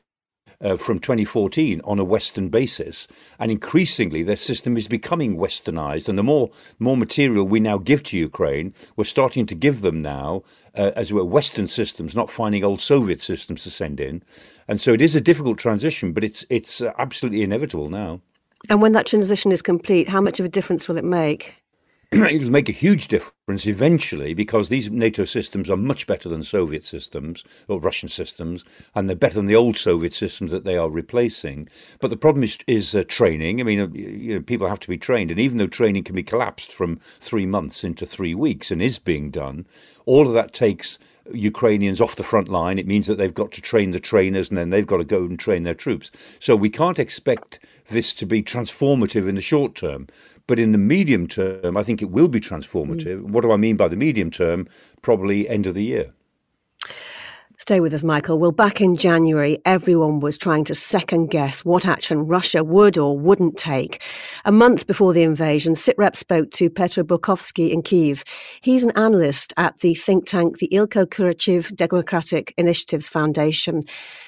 uh, 0.62 0.78
from 0.78 1.00
2014 1.00 1.82
on 1.84 2.00
a 2.00 2.04
Western 2.04 2.50
basis, 2.50 3.08
and 3.40 3.52
increasingly 3.52 4.24
their 4.24 4.36
system 4.36 4.78
is 4.78 4.88
becoming 4.88 5.38
Westernized. 5.38 6.10
And 6.10 6.18
the 6.18 6.24
more 6.24 6.50
more 6.80 6.98
material 6.98 7.46
we 7.46 7.60
now 7.60 7.78
give 7.78 8.04
to 8.04 8.18
Ukraine, 8.18 8.74
we're 8.96 9.04
starting 9.04 9.46
to 9.48 9.56
give 9.56 9.82
them 9.82 10.02
now 10.02 10.44
uh, 10.76 10.92
as 10.96 11.14
well 11.14 11.28
Western 11.28 11.68
systems, 11.68 12.16
not 12.16 12.30
finding 12.30 12.64
old 12.64 12.82
Soviet 12.82 13.20
systems 13.22 13.64
to 13.64 13.70
send 13.70 14.00
in. 14.00 14.24
And 14.68 14.82
so 14.82 14.94
it 14.94 15.02
is 15.02 15.16
a 15.16 15.22
difficult 15.22 15.58
transition, 15.58 16.14
but 16.14 16.24
it's 16.24 16.46
it's 16.50 16.82
uh, 16.82 16.92
absolutely 16.98 17.44
inevitable 17.44 17.90
now. 17.90 18.22
And 18.70 18.82
when 18.82 18.94
that 18.94 19.06
transition 19.06 19.52
is 19.52 19.62
complete, 19.62 20.10
how 20.10 20.22
much 20.22 20.40
of 20.40 20.46
a 20.46 20.50
difference 20.50 20.88
will 20.88 20.98
it 20.98 21.04
make? 21.04 21.64
it'll 22.12 22.50
make 22.50 22.70
a 22.70 22.74
huge 22.74 23.10
difference 23.10 23.68
eventually 23.68 24.34
because 24.34 24.70
these 24.70 24.90
NATO 24.90 25.26
systems 25.26 25.70
are 25.70 25.76
much 25.76 26.08
better 26.08 26.30
than 26.30 26.42
Soviet 26.42 26.86
systems 26.86 27.44
or 27.68 27.82
Russian 27.82 28.08
systems, 28.08 28.64
and 28.96 29.10
they're 29.10 29.16
better 29.16 29.36
than 29.36 29.48
the 29.48 29.58
old 29.58 29.78
Soviet 29.78 30.14
systems 30.14 30.52
that 30.52 30.64
they 30.64 30.78
are 30.78 30.90
replacing. 30.90 31.68
But 32.00 32.10
the 32.10 32.16
problem 32.16 32.46
is, 32.46 32.58
is 32.66 32.96
uh, 32.96 33.04
training. 33.10 33.60
I 33.60 33.64
mean, 33.64 33.82
uh, 33.82 33.88
you 33.90 34.36
know, 34.36 34.42
people 34.42 34.70
have 34.70 34.80
to 34.80 34.88
be 34.88 34.98
trained, 34.98 35.32
and 35.32 35.40
even 35.40 35.58
though 35.58 35.68
training 35.68 36.06
can 36.06 36.16
be 36.16 36.24
collapsed 36.24 36.72
from 36.72 36.98
three 37.20 37.46
months 37.46 37.84
into 37.84 38.06
three 38.06 38.34
weeks 38.34 38.72
and 38.72 38.82
is 38.82 39.00
being 39.00 39.30
done, 39.30 39.66
all 40.06 40.28
of 40.28 40.34
that 40.34 40.54
takes 40.54 40.98
Ukrainians 41.34 42.00
off 42.00 42.16
the 42.16 42.24
front 42.24 42.48
line. 42.48 42.80
It 42.80 42.88
means 42.88 43.08
that 43.08 43.18
they've 43.18 43.34
got 43.34 43.52
to 43.54 43.62
train 43.62 43.92
the 43.92 44.00
trainers 44.00 44.50
and 44.50 44.58
then 44.58 44.70
they've 44.70 44.88
got 44.88 44.98
to 44.98 45.04
go 45.04 45.24
and 45.24 45.38
train 45.38 45.64
their 45.64 45.74
troops. 45.74 46.12
So 46.40 46.56
we 46.56 46.70
can't 46.70 47.00
expect 47.00 47.60
this 47.90 48.14
to 48.16 48.26
be 48.26 48.42
transformative 48.44 49.28
in 49.28 49.36
the 49.36 49.42
short 49.42 49.76
term. 49.76 50.08
But 50.48 50.60
in 50.60 50.72
the 50.72 50.78
medium 50.78 51.28
term, 51.28 51.78
I 51.78 51.84
think 51.84 52.02
it 52.02 52.10
will 52.10 52.30
be 52.30 52.40
transformative. 52.40 53.22
Mm. 53.22 53.30
What 53.32 53.42
do 53.42 53.52
I 53.52 53.58
mean 53.58 53.76
by 53.76 53.88
the 53.88 53.98
medium 53.98 54.32
term? 54.32 54.68
Probably 55.02 55.48
end 55.48 55.68
of 55.68 55.76
the 55.76 55.84
year. 55.84 56.14
Stay 57.60 57.80
with 57.80 57.94
us, 57.94 58.04
Michael. 58.04 58.38
Well, 58.38 58.52
back 58.52 58.82
in 58.82 58.96
January, 58.96 59.58
everyone 59.66 60.20
was 60.20 60.38
trying 60.38 60.64
to 60.66 60.76
second 60.76 61.32
guess 61.32 61.66
what 61.66 61.88
action 61.88 62.28
Russia 62.28 62.64
would 62.64 63.00
or 63.00 63.18
wouldn't 63.18 63.58
take. 63.58 64.02
A 64.46 64.52
month 64.52 64.86
before 64.86 65.12
the 65.12 65.24
invasion, 65.24 65.74
SITREP 65.74 66.16
spoke 66.16 66.52
to 66.52 66.70
Petro 66.70 67.04
Burkovskyi 67.04 67.72
in 67.72 67.82
Kiev. 67.82 68.24
He's 68.62 68.86
an 68.86 68.92
analyst 68.92 69.54
at 69.58 69.80
the 69.80 69.96
think 69.96 70.28
tank, 70.28 70.60
the 70.60 70.70
Ilko 70.72 71.08
Kucheriv 71.08 71.76
Democratic 71.76 72.54
Initiatives 72.58 73.10
Foundation. 73.10 73.84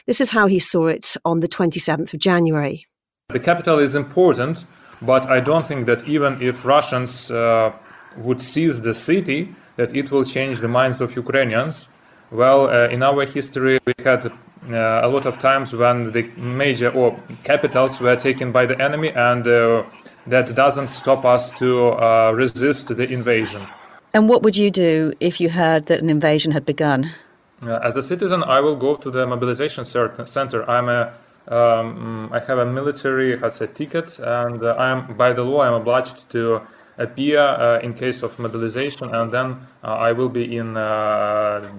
This 0.08 0.20
is 0.20 0.32
how 0.32 0.48
he 0.48 0.58
saw 0.58 0.88
it 0.88 1.16
on 1.24 1.40
the 1.40 1.48
27th 1.48 2.14
of 2.14 2.20
January. 2.20 2.88
The 3.30 3.40
capital 3.40 3.78
is 3.78 3.94
important, 3.94 4.66
but 5.01 5.25
I 5.29 5.39
don't 5.39 5.65
think 5.65 5.86
that 5.86 6.08
even 6.08 6.41
if 6.41 6.65
Russians 6.65 7.32
uh, 7.32 7.72
would 8.18 8.41
seize 8.41 8.82
the 8.82 8.94
city, 8.94 9.56
that 9.75 9.96
it 9.96 10.12
will 10.12 10.25
change 10.25 10.60
the 10.60 10.68
minds 10.68 11.01
of 11.01 11.15
Ukrainians 11.15 11.89
well, 12.32 12.70
uh, 12.70 12.89
in 12.89 13.01
our 13.01 13.25
history, 13.25 13.79
we 13.86 13.94
had 14.03 14.27
uh, 14.27 14.32
a 14.70 15.08
lot 15.08 15.25
of 15.25 15.39
times 15.39 15.74
when 15.74 16.12
the 16.12 16.29
major 16.38 16.91
or 16.91 17.20
capitals 17.44 18.00
were 18.00 18.15
taken 18.15 18.51
by 18.51 18.68
the 18.68 18.79
enemy, 18.79 19.10
and 19.10 19.48
uh, 19.48 19.84
that 20.27 20.53
doesn't 20.56 20.89
stop 20.89 21.25
us 21.25 21.51
to 21.53 21.89
uh, 21.89 22.32
resist 22.36 22.96
the 22.96 23.12
invasion. 23.12 23.65
And 24.13 24.29
what 24.29 24.44
would 24.44 24.56
you 24.56 24.70
do 24.70 25.12
if 25.20 25.41
you 25.41 25.50
heard 25.50 25.88
that 25.88 26.01
an 26.01 26.10
invasion 26.10 26.51
had 26.51 26.65
begun? 26.65 27.12
Uh, 27.65 27.79
as 27.84 27.98
a 27.98 28.03
citizen, 28.03 28.44
I 28.44 28.60
will 28.60 28.75
go 28.75 28.96
to 28.96 29.10
the 29.10 29.25
mobilization 29.25 29.84
center. 29.84 30.70
I'm 30.70 30.88
a 30.88 31.12
um, 31.50 32.29
I 32.32 32.39
have 32.39 32.60
a 32.60 32.65
military 32.65 33.38
has 33.39 33.62
a 33.62 33.68
ticket, 33.68 34.20
and 34.20 34.63
uh, 34.63 34.75
I 34.77 34.91
am 34.91 35.15
by 35.15 35.34
the 35.34 35.44
law 35.44 35.62
I'm 35.62 35.74
obliged 35.74 36.29
to 36.32 36.62
appear 36.98 37.39
uh, 37.39 37.79
in 37.79 37.94
case 37.94 38.22
of 38.24 38.38
mobilization, 38.38 39.13
and 39.15 39.32
then 39.32 39.58
uh, 39.84 39.88
I 39.88 40.12
will 40.12 40.29
be 40.29 40.58
in 40.58 40.77
uh, 40.77 41.70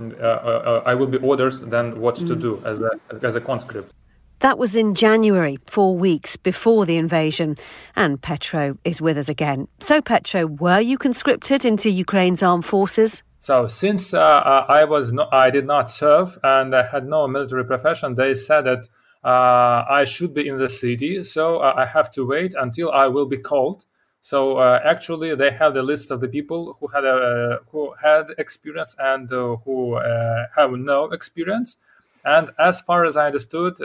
uh, 0.00 0.82
I 0.86 0.94
will 0.94 1.06
be 1.06 1.18
orders 1.18 1.60
then 1.60 2.00
what 2.00 2.16
mm. 2.16 2.26
to 2.28 2.36
do 2.36 2.62
as 2.64 2.80
a 2.80 2.90
as 3.22 3.36
a 3.36 3.40
conscript. 3.40 3.92
That 4.38 4.56
was 4.56 4.74
in 4.74 4.94
January, 4.94 5.58
four 5.66 5.94
weeks 5.94 6.36
before 6.38 6.86
the 6.86 6.96
invasion. 6.96 7.56
And 7.94 8.22
Petro 8.22 8.78
is 8.84 9.02
with 9.02 9.18
us 9.18 9.28
again. 9.28 9.68
So, 9.80 10.00
Petro, 10.00 10.46
were 10.46 10.80
you 10.80 10.96
conscripted 10.96 11.66
into 11.66 11.90
Ukraine's 11.90 12.42
armed 12.42 12.64
forces? 12.64 13.22
So, 13.40 13.66
since 13.66 14.14
uh, 14.14 14.20
uh 14.20 14.64
I 14.66 14.84
was 14.84 15.12
no, 15.12 15.28
I 15.30 15.50
did 15.50 15.66
not 15.66 15.90
serve 15.90 16.38
and 16.42 16.74
I 16.74 16.84
had 16.86 17.06
no 17.06 17.28
military 17.28 17.66
profession, 17.66 18.14
they 18.14 18.34
said 18.34 18.62
that 18.62 18.88
uh, 19.22 19.84
I 19.88 20.04
should 20.04 20.32
be 20.32 20.48
in 20.48 20.58
the 20.58 20.70
city. 20.70 21.22
So 21.24 21.58
uh, 21.58 21.74
I 21.76 21.84
have 21.84 22.10
to 22.12 22.26
wait 22.26 22.54
until 22.58 22.90
I 22.90 23.06
will 23.08 23.26
be 23.26 23.36
called. 23.36 23.84
So 24.22 24.58
uh, 24.58 24.80
actually, 24.84 25.34
they 25.34 25.50
had 25.50 25.76
a 25.76 25.82
list 25.82 26.10
of 26.10 26.20
the 26.20 26.28
people 26.28 26.76
who 26.78 26.86
had 26.88 27.04
a, 27.04 27.60
who 27.70 27.94
had 28.02 28.34
experience 28.38 28.94
and 28.98 29.30
uh, 29.32 29.56
who 29.64 29.94
uh, 29.94 30.46
have 30.56 30.72
no 30.72 31.04
experience. 31.06 31.76
And 32.24 32.50
as 32.58 32.80
far 32.80 33.04
as 33.06 33.16
I 33.16 33.26
understood, 33.26 33.76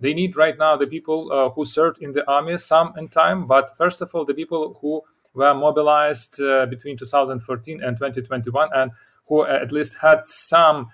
they 0.00 0.14
need 0.14 0.36
right 0.36 0.56
now 0.56 0.76
the 0.76 0.86
people 0.86 1.50
who 1.56 1.64
served 1.64 2.02
in 2.02 2.12
the 2.12 2.28
army 2.30 2.56
some 2.58 2.94
in 2.96 3.08
time. 3.08 3.46
But 3.46 3.76
first 3.76 4.00
of 4.00 4.14
all, 4.14 4.24
the 4.24 4.34
people 4.34 4.78
who 4.80 5.02
were 5.34 5.54
mobilized 5.54 6.36
between 6.70 6.96
2014 6.96 7.82
and 7.82 7.96
2021 7.96 8.68
and 8.72 8.92
who 9.26 9.44
at 9.44 9.72
least 9.72 9.96
had 9.96 10.24
some 10.24 10.90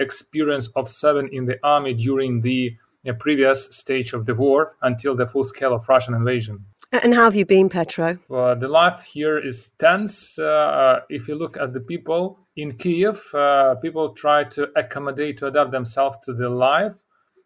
experience 0.00 0.68
of 0.68 0.88
serving 0.88 1.34
in 1.34 1.44
the 1.44 1.58
army 1.62 1.92
during 1.92 2.40
the 2.40 2.74
previous 3.10 3.64
stage 3.64 4.12
of 4.12 4.26
the 4.26 4.34
war 4.34 4.76
until 4.82 5.16
the 5.16 5.26
full 5.26 5.44
scale 5.44 5.74
of 5.74 5.88
Russian 5.88 6.14
invasion. 6.14 6.64
And 6.92 7.14
how 7.14 7.24
have 7.24 7.34
you 7.34 7.46
been, 7.46 7.68
Petro? 7.68 8.18
Well, 8.28 8.54
the 8.54 8.68
life 8.68 9.02
here 9.02 9.38
is 9.38 9.70
tense. 9.78 10.38
Uh, 10.38 11.00
if 11.08 11.26
you 11.26 11.34
look 11.34 11.56
at 11.56 11.72
the 11.72 11.80
people 11.80 12.38
in 12.54 12.76
Kiev, 12.76 13.34
uh, 13.34 13.76
people 13.76 14.10
try 14.10 14.44
to 14.44 14.68
accommodate, 14.76 15.38
to 15.38 15.46
adapt 15.46 15.70
themselves 15.70 16.18
to 16.24 16.34
the 16.34 16.50
life 16.50 17.02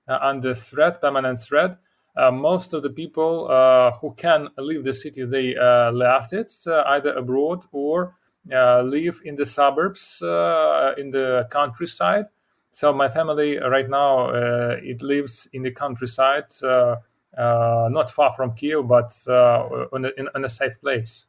uh, 0.08 0.18
under 0.20 0.54
threat, 0.54 1.00
permanent 1.00 1.38
threat. 1.38 1.78
Uh, 2.16 2.30
most 2.30 2.74
of 2.74 2.82
the 2.82 2.90
people 2.90 3.48
uh, 3.50 3.92
who 3.92 4.14
can 4.14 4.48
leave 4.58 4.84
the 4.84 4.92
city, 4.92 5.24
they 5.24 5.54
uh, 5.54 5.92
left 5.92 6.32
it 6.32 6.52
either 6.86 7.12
abroad 7.12 7.64
or 7.72 8.14
live 8.48 9.20
in 9.24 9.36
the 9.36 9.44
suburbs, 9.44 10.18
in 10.22 11.10
the 11.10 11.46
countryside. 11.50 12.26
So 12.76 12.92
my 12.92 13.08
family 13.08 13.56
right 13.56 13.88
now 13.88 14.28
it 14.92 15.00
lives 15.00 15.48
in 15.54 15.62
the 15.62 15.70
countryside 15.70 16.52
uh, 16.62 17.88
not 17.90 18.10
far 18.10 18.34
from 18.34 18.54
Kiev, 18.54 18.86
but 18.86 19.16
uh, 19.26 19.86
in, 19.94 20.04
a, 20.04 20.10
in 20.34 20.44
a 20.44 20.48
safe 20.50 20.78
place. 20.82 21.26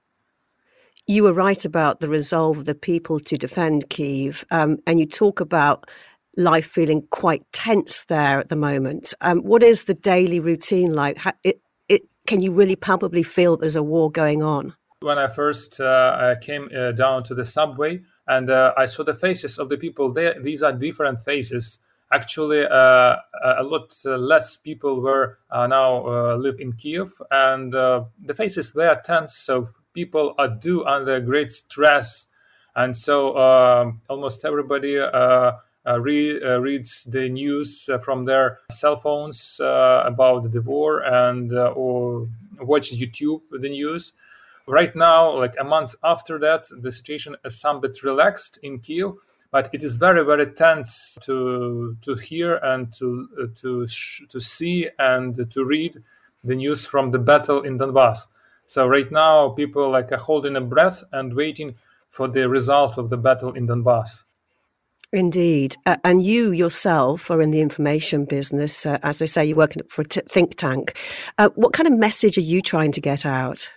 You 1.05 1.23
were 1.23 1.31
right 1.31 1.63
about 1.63 2.01
the 2.01 2.09
resolve 2.09 2.57
of 2.57 2.65
the 2.65 2.75
people 2.75 3.21
to 3.21 3.37
defend 3.37 3.89
Kiev, 3.89 4.43
um, 4.51 4.79
and 4.85 4.99
you 4.99 5.05
talk 5.05 5.39
about 5.39 5.89
life 6.35 6.67
feeling 6.67 7.03
quite 7.11 7.45
tense 7.53 8.03
there 8.03 8.41
at 8.41 8.49
the 8.49 8.57
moment. 8.57 9.13
Um, 9.21 9.39
what 9.39 9.63
is 9.63 9.85
the 9.85 9.93
daily 9.93 10.41
routine 10.41 10.93
like? 10.93 11.15
How, 11.17 11.31
it, 11.45 11.61
it, 11.87 12.01
can 12.25 12.41
you 12.41 12.51
really 12.51 12.75
palpably 12.75 13.23
feel 13.23 13.55
there's 13.55 13.77
a 13.77 13.83
war 13.83 14.11
going 14.11 14.43
on? 14.43 14.73
When 14.99 15.17
I 15.17 15.27
first 15.27 15.79
uh, 15.79 16.35
came 16.41 16.67
uh, 16.77 16.91
down 16.91 17.23
to 17.23 17.35
the 17.35 17.45
subway 17.45 18.01
and 18.27 18.49
uh, 18.49 18.73
I 18.77 18.85
saw 18.85 19.03
the 19.03 19.13
faces 19.13 19.57
of 19.59 19.69
the 19.69 19.77
people 19.77 20.11
there, 20.11 20.41
these 20.41 20.63
are 20.63 20.73
different 20.73 21.21
faces 21.21 21.79
actually 22.11 22.65
uh, 22.65 23.15
a 23.57 23.63
lot 23.63 23.93
less 24.05 24.57
people 24.57 25.01
were 25.01 25.39
uh, 25.51 25.67
now 25.67 26.05
uh, 26.07 26.35
live 26.35 26.59
in 26.59 26.73
Kiev, 26.73 27.11
and 27.31 27.73
the 27.73 28.33
faces 28.35 28.73
there 28.73 29.01
tense. 29.03 29.33
So 29.35 29.69
people 29.93 30.33
are 30.37 30.47
due 30.47 30.85
under 30.85 31.19
great 31.19 31.51
stress, 31.51 32.27
and 32.75 32.95
so 32.95 33.37
um, 33.37 34.01
almost 34.09 34.45
everybody. 34.45 34.97
Uh, 34.99 36.01
re- 36.01 36.41
uh, 36.43 36.59
reads 36.59 37.05
the 37.05 37.29
news 37.29 37.87
uh, 37.87 37.97
from 37.97 38.25
their 38.25 38.59
cell 38.69 38.97
phones 38.97 39.57
about 39.61 40.51
the 40.51 40.61
war 40.61 40.99
and 40.99 41.53
or 41.53 42.27
watch 42.59 42.91
YouTube 42.91 43.39
the 43.51 43.69
news. 43.69 44.11
Right 44.67 44.93
now, 44.95 45.31
like 45.31 45.55
a 45.57 45.63
month 45.63 45.95
after 46.03 46.37
that, 46.39 46.67
the 46.81 46.91
situation 46.91 47.37
is 47.45 47.59
somewhat 47.59 48.03
relaxed 48.03 48.59
in 48.63 48.79
Kiev, 48.79 49.13
but 49.49 49.69
it 49.73 49.81
is 49.81 49.95
very 49.95 50.25
very 50.25 50.47
tense 50.47 51.17
to 51.21 51.95
to 52.01 52.15
hear 52.15 52.55
and 52.55 52.91
to 52.95 53.29
uh, 53.41 53.45
to 53.61 53.87
sh- 53.87 54.23
to 54.27 54.41
see 54.41 54.89
and 54.99 55.49
to 55.51 55.63
read 55.63 56.03
the 56.43 56.55
news 56.55 56.85
from 56.85 57.11
the 57.11 57.19
battle 57.19 57.61
in 57.61 57.77
Donbass. 57.77 58.27
So 58.65 58.85
right 58.87 59.09
now 59.09 59.49
people 59.49 59.89
like 59.89 60.11
are 60.11 60.17
holding 60.17 60.57
a 60.57 60.61
breath 60.61 61.03
and 61.13 61.33
waiting 61.33 61.75
for 62.09 62.27
the 62.27 62.49
result 62.49 62.97
of 62.97 63.09
the 63.09 63.17
battle 63.17 63.53
in 63.53 63.67
Donbass. 63.67 64.25
Indeed. 65.13 65.77
Uh, 65.85 65.95
and 66.03 66.21
you 66.21 66.51
yourself 66.51 67.31
are 67.31 67.41
in 67.41 67.51
the 67.51 67.61
information 67.61 68.25
business. 68.25 68.85
Uh, 68.85 68.97
as 69.03 69.21
I 69.21 69.25
say, 69.25 69.45
you're 69.45 69.55
working 69.55 69.83
for 69.87 70.01
a 70.01 70.05
t- 70.05 70.21
think 70.27 70.55
tank. 70.55 70.97
Uh, 71.37 71.49
what 71.55 71.71
kind 71.71 71.87
of 71.87 71.93
message 71.93 72.37
are 72.37 72.41
you 72.41 72.61
trying 72.61 72.91
to 72.91 72.99
get 72.99 73.25
out? 73.25 73.71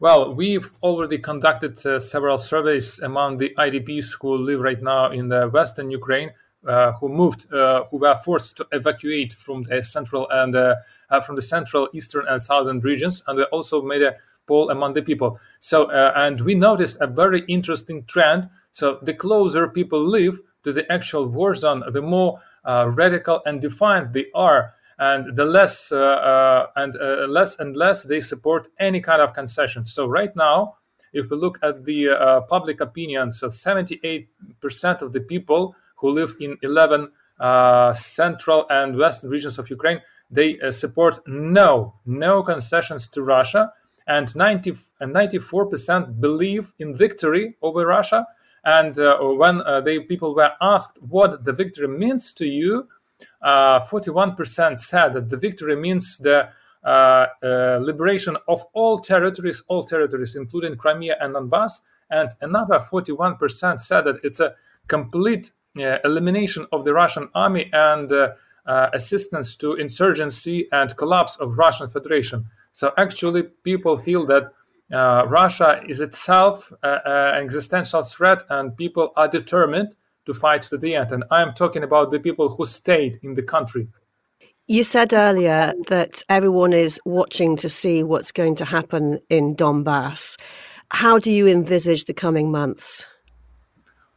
Well, 0.00 0.34
we've 0.34 0.72
already 0.82 1.18
conducted 1.18 1.84
uh, 1.84 2.00
several 2.00 2.38
surveys 2.38 3.00
among 3.00 3.36
the 3.36 3.54
IDPs 3.58 4.16
who 4.18 4.34
live 4.34 4.60
right 4.60 4.80
now 4.80 5.10
in 5.10 5.28
the 5.28 5.50
western 5.50 5.90
Ukraine, 5.90 6.30
uh, 6.66 6.92
who 6.92 7.10
moved, 7.10 7.52
uh, 7.52 7.84
who 7.90 7.98
were 7.98 8.16
forced 8.16 8.56
to 8.56 8.66
evacuate 8.72 9.34
from 9.34 9.64
the 9.64 9.84
central 9.84 10.26
and 10.30 10.56
uh, 10.56 10.76
uh, 11.10 11.20
from 11.20 11.36
the 11.36 11.42
central, 11.42 11.90
eastern, 11.92 12.24
and 12.28 12.40
southern 12.40 12.80
regions, 12.80 13.22
and 13.26 13.36
we 13.36 13.44
also 13.52 13.82
made 13.82 14.00
a 14.00 14.16
poll 14.46 14.70
among 14.70 14.94
the 14.94 15.02
people. 15.02 15.38
So, 15.60 15.90
uh, 15.90 16.14
and 16.16 16.40
we 16.40 16.54
noticed 16.54 16.96
a 17.02 17.06
very 17.06 17.42
interesting 17.46 18.04
trend. 18.04 18.48
So, 18.72 19.00
the 19.02 19.12
closer 19.12 19.68
people 19.68 20.00
live 20.00 20.40
to 20.62 20.72
the 20.72 20.90
actual 20.90 21.28
war 21.28 21.54
zone, 21.54 21.84
the 21.92 22.00
more 22.00 22.40
radical 22.64 23.42
and 23.44 23.60
defiant 23.60 24.14
they 24.14 24.28
are 24.34 24.72
and 25.00 25.34
the 25.34 25.44
less 25.44 25.90
uh, 25.90 25.96
uh, 25.96 26.66
and 26.76 26.94
uh, 26.96 27.26
less 27.26 27.58
and 27.58 27.74
less 27.74 28.04
they 28.04 28.20
support 28.20 28.68
any 28.78 29.00
kind 29.00 29.22
of 29.22 29.32
concessions. 29.32 29.92
So 29.92 30.06
right 30.06 30.34
now, 30.36 30.76
if 31.14 31.30
we 31.30 31.36
look 31.36 31.58
at 31.62 31.84
the 31.84 32.44
public 32.48 32.80
opinion, 32.80 33.32
so 33.32 33.48
78% 33.48 34.28
of 35.02 35.12
the 35.12 35.20
people 35.20 35.74
who 35.96 36.10
live 36.10 36.36
in 36.38 36.56
11 36.62 37.10
central 37.94 38.66
and 38.70 38.96
western 38.96 39.30
regions 39.30 39.58
of 39.58 39.68
Ukraine, 39.70 40.00
they 40.30 40.58
support 40.70 41.18
no, 41.26 41.94
no 42.06 42.44
concessions 42.44 43.08
to 43.08 43.22
Russia 43.22 43.72
and 44.06 44.34
90 44.34 44.76
and 45.00 45.14
94% 45.14 46.20
believe 46.20 46.72
in 46.78 46.94
victory 46.94 47.56
over 47.62 47.86
Russia. 47.86 48.26
And 48.64 48.98
uh, 48.98 49.18
when 49.18 49.62
uh, 49.62 49.80
they 49.80 50.00
people 50.00 50.34
were 50.34 50.52
asked 50.60 50.98
what 51.00 51.44
the 51.44 51.52
victory 51.52 51.88
means 51.88 52.34
to 52.34 52.46
you, 52.46 52.88
41% 53.44 54.78
said 54.78 55.14
that 55.14 55.28
the 55.30 55.36
victory 55.36 55.76
means 55.76 56.18
the 56.18 56.48
uh, 56.82 57.26
uh, 57.42 57.78
liberation 57.82 58.38
of 58.48 58.64
all 58.72 58.98
territories, 59.00 59.62
all 59.68 59.84
territories, 59.84 60.34
including 60.34 60.76
Crimea 60.76 61.16
and 61.20 61.34
Donbass. 61.34 61.80
And 62.10 62.30
another 62.40 62.78
41% 62.78 63.80
said 63.80 64.02
that 64.02 64.16
it's 64.24 64.40
a 64.40 64.54
complete 64.88 65.52
elimination 65.76 66.66
of 66.72 66.84
the 66.84 66.92
Russian 66.92 67.28
army 67.34 67.70
and 67.72 68.10
assistance 68.66 69.56
to 69.56 69.74
insurgency 69.74 70.68
and 70.72 70.96
collapse 70.96 71.36
of 71.36 71.58
Russian 71.58 71.88
Federation. 71.88 72.46
So 72.72 72.92
actually, 72.96 73.42
people 73.42 73.98
feel 73.98 74.26
that 74.26 74.52
uh, 74.92 75.24
Russia 75.28 75.82
is 75.88 76.00
itself 76.00 76.72
uh, 76.82 76.98
an 77.04 77.44
existential 77.44 78.02
threat, 78.02 78.42
and 78.48 78.76
people 78.76 79.12
are 79.16 79.28
determined 79.28 79.94
to 80.26 80.34
fight 80.34 80.62
to 80.62 80.78
the 80.78 80.94
end. 80.94 81.12
And 81.12 81.24
I'm 81.30 81.54
talking 81.54 81.82
about 81.82 82.10
the 82.10 82.20
people 82.20 82.54
who 82.54 82.64
stayed 82.64 83.18
in 83.22 83.34
the 83.34 83.42
country. 83.42 83.88
You 84.66 84.84
said 84.84 85.12
earlier 85.12 85.74
that 85.88 86.22
everyone 86.28 86.72
is 86.72 87.00
watching 87.04 87.56
to 87.56 87.68
see 87.68 88.02
what's 88.02 88.30
going 88.30 88.54
to 88.56 88.64
happen 88.64 89.18
in 89.28 89.56
Donbass. 89.56 90.38
How 90.92 91.18
do 91.18 91.32
you 91.32 91.48
envisage 91.48 92.04
the 92.04 92.14
coming 92.14 92.50
months? 92.50 93.04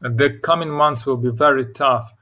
The 0.01 0.37
coming 0.41 0.69
months 0.69 1.05
will 1.05 1.17
be 1.17 1.31
very 1.31 1.65
tough. 1.65 2.13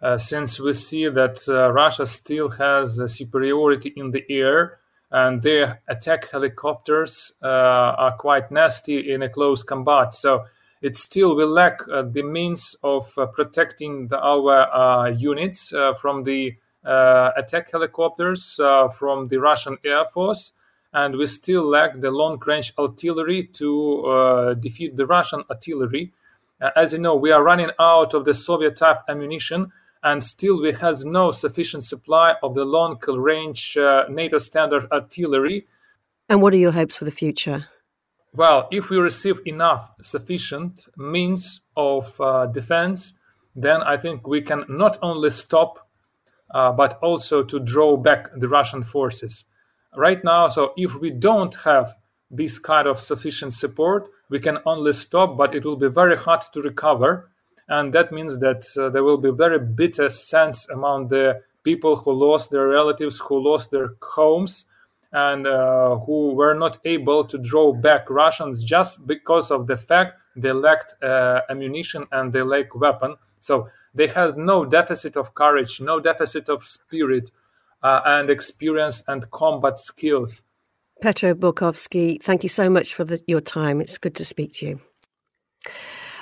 Uh, 0.00 0.18
since 0.18 0.60
we 0.60 0.74
see 0.74 1.08
that 1.08 1.48
uh, 1.48 1.72
Russia 1.72 2.04
still 2.06 2.48
has 2.48 2.98
a 2.98 3.08
superiority 3.08 3.92
in 3.96 4.10
the 4.10 4.24
air 4.28 4.78
and 5.12 5.42
their 5.42 5.80
attack 5.88 6.30
helicopters 6.30 7.32
uh, 7.42 7.46
are 7.46 8.12
quite 8.12 8.50
nasty 8.50 9.12
in 9.12 9.22
a 9.22 9.28
close 9.28 9.62
combat. 9.62 10.14
So 10.14 10.44
it 10.82 10.96
still 10.96 11.34
will 11.34 11.48
lack 11.48 11.80
uh, 11.88 12.02
the 12.02 12.22
means 12.22 12.76
of 12.82 13.16
uh, 13.16 13.26
protecting 13.26 14.08
the, 14.08 14.20
our 14.20 14.68
uh, 14.74 15.08
units 15.08 15.72
from 16.00 16.24
the 16.24 16.56
attack 16.84 17.70
helicopters 17.70 18.56
from 18.98 19.28
the 19.28 19.38
Russian 19.38 19.78
Air 19.84 20.04
Force. 20.04 20.52
And 20.92 21.16
we 21.16 21.26
still 21.26 21.64
lack 21.64 22.00
the 22.00 22.10
long 22.10 22.42
range 22.44 22.74
artillery 22.76 23.44
to 23.54 24.56
defeat 24.58 24.96
the 24.96 25.06
Russian 25.06 25.44
artillery. 25.48 26.12
as 26.76 26.92
you 26.92 26.98
know, 26.98 27.14
we 27.14 27.30
are 27.30 27.42
running 27.42 27.70
out 27.78 28.14
of 28.14 28.24
the 28.24 28.34
Soviet 28.34 28.76
type 28.76 28.98
ammunition 29.08 29.72
and 30.02 30.22
still 30.24 30.60
we 30.60 30.72
has 30.72 31.04
no 31.04 31.30
sufficient 31.30 31.84
supply 31.84 32.34
of 32.42 32.54
the 32.54 32.64
long 32.64 32.98
range 33.06 33.76
uh, 33.76 34.04
NATO 34.08 34.38
standard 34.38 34.90
artillery. 34.90 35.66
And 36.28 36.42
what 36.42 36.52
are 36.52 36.58
your 36.58 36.72
hopes 36.72 36.96
for 36.96 37.04
the 37.04 37.10
future? 37.10 37.68
Well, 38.34 38.68
if 38.70 38.88
we 38.88 38.96
receive 38.96 39.40
enough 39.44 39.90
sufficient 40.00 40.86
means 40.96 41.60
of 41.76 42.18
uh, 42.20 42.46
defense, 42.46 43.12
then 43.54 43.82
I 43.82 43.96
think 43.96 44.26
we 44.26 44.40
can 44.40 44.64
not 44.68 44.98
only 45.02 45.30
stop, 45.30 45.86
uh, 46.50 46.72
but 46.72 46.98
also 47.02 47.42
to 47.42 47.60
draw 47.60 47.96
back 47.96 48.30
the 48.34 48.48
Russian 48.48 48.82
forces. 48.82 49.44
Right 49.94 50.24
now, 50.24 50.48
so 50.48 50.72
if 50.76 50.94
we 50.94 51.10
don't 51.10 51.54
have 51.64 51.96
this 52.30 52.58
kind 52.58 52.88
of 52.88 52.98
sufficient 52.98 53.52
support, 53.52 54.08
we 54.30 54.40
can 54.40 54.58
only 54.64 54.94
stop, 54.94 55.36
but 55.36 55.54
it 55.54 55.64
will 55.64 55.76
be 55.76 55.88
very 55.88 56.16
hard 56.16 56.40
to 56.54 56.62
recover 56.62 57.28
and 57.68 57.92
that 57.94 58.12
means 58.12 58.38
that 58.40 58.66
uh, 58.76 58.90
there 58.90 59.04
will 59.04 59.18
be 59.18 59.30
very 59.30 59.58
bitter 59.58 60.10
sense 60.10 60.68
among 60.68 61.08
the 61.08 61.40
people 61.64 61.96
who 61.96 62.12
lost 62.12 62.50
their 62.50 62.68
relatives, 62.68 63.18
who 63.18 63.38
lost 63.38 63.70
their 63.70 63.94
homes, 64.02 64.66
and 65.12 65.46
uh, 65.46 65.98
who 65.98 66.34
were 66.34 66.54
not 66.54 66.78
able 66.84 67.24
to 67.24 67.38
draw 67.38 67.72
back 67.72 68.08
Russians 68.08 68.64
just 68.64 69.06
because 69.06 69.50
of 69.50 69.66
the 69.66 69.76
fact 69.76 70.18
they 70.36 70.52
lacked 70.52 70.94
uh, 71.02 71.42
ammunition 71.50 72.06
and 72.12 72.32
they 72.32 72.42
lacked 72.42 72.74
weapon. 72.74 73.16
So 73.40 73.68
they 73.94 74.06
had 74.06 74.36
no 74.38 74.64
deficit 74.64 75.16
of 75.16 75.34
courage, 75.34 75.80
no 75.80 76.00
deficit 76.00 76.48
of 76.48 76.64
spirit 76.64 77.30
uh, 77.82 78.00
and 78.06 78.30
experience 78.30 79.02
and 79.06 79.30
combat 79.30 79.78
skills. 79.78 80.42
Petro 81.02 81.34
Burkovskyi, 81.34 82.22
thank 82.22 82.42
you 82.42 82.48
so 82.48 82.70
much 82.70 82.94
for 82.94 83.04
the, 83.04 83.20
your 83.26 83.40
time. 83.40 83.80
It's 83.80 83.98
good 83.98 84.14
to 84.14 84.24
speak 84.24 84.52
to 84.54 84.66
you. 84.66 84.80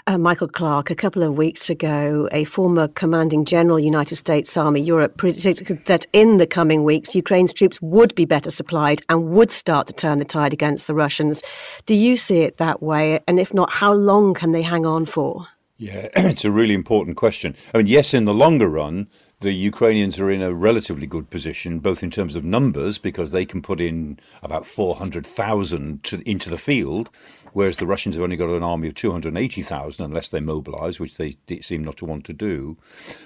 Uh, 0.06 0.16
Michael 0.16 0.48
Clark 0.48 0.90
a 0.90 0.94
couple 0.94 1.22
of 1.22 1.36
weeks 1.36 1.68
ago, 1.68 2.28
a 2.32 2.44
former 2.44 2.88
commanding 2.88 3.44
general, 3.44 3.78
United 3.78 4.16
States 4.16 4.56
Army 4.56 4.80
Europe, 4.80 5.16
predicted 5.18 5.84
that 5.86 6.06
in 6.12 6.38
the 6.38 6.46
coming 6.46 6.84
weeks, 6.84 7.14
Ukraine's 7.14 7.52
troops 7.52 7.80
would 7.82 8.14
be 8.14 8.24
better 8.24 8.50
supplied 8.50 9.02
and 9.08 9.30
would 9.30 9.52
start 9.52 9.86
to 9.88 9.92
turn 9.92 10.18
the 10.18 10.24
tide 10.24 10.52
against 10.52 10.86
the 10.86 10.94
Russians. 10.94 11.42
Do 11.86 11.94
you 11.94 12.16
see 12.16 12.38
it 12.38 12.56
that 12.56 12.82
way? 12.82 13.20
And 13.28 13.38
if 13.38 13.52
not, 13.52 13.70
how 13.70 13.92
long 13.92 14.32
can 14.32 14.52
they 14.52 14.62
hang 14.62 14.86
on 14.86 15.06
for? 15.06 15.46
Yeah, 15.76 16.08
it's 16.16 16.44
a 16.44 16.50
really 16.50 16.74
important 16.74 17.16
question. 17.16 17.54
I 17.74 17.78
mean, 17.78 17.86
yes, 17.86 18.14
in 18.14 18.24
the 18.24 18.34
longer 18.34 18.68
run, 18.68 19.08
the 19.40 19.52
Ukrainians 19.52 20.20
are 20.20 20.30
in 20.30 20.42
a 20.42 20.52
relatively 20.52 21.06
good 21.06 21.30
position, 21.30 21.78
both 21.78 22.02
in 22.02 22.10
terms 22.10 22.36
of 22.36 22.44
numbers, 22.44 22.98
because 22.98 23.32
they 23.32 23.46
can 23.46 23.62
put 23.62 23.80
in 23.80 24.18
about 24.42 24.66
400,000 24.66 26.22
into 26.26 26.50
the 26.50 26.58
field, 26.58 27.08
whereas 27.52 27.76
the 27.76 27.86
Russians 27.86 28.14
have 28.14 28.22
only 28.22 28.36
got 28.36 28.48
an 28.50 28.62
army 28.62 28.88
of 28.88 28.94
280,000 28.94 30.04
unless 30.04 30.28
they 30.28 30.40
mobilize, 30.40 30.98
which 30.98 31.16
they 31.16 31.36
seem 31.60 31.84
not 31.84 31.96
to 31.98 32.04
want 32.04 32.24
to 32.26 32.32
do. 32.32 32.76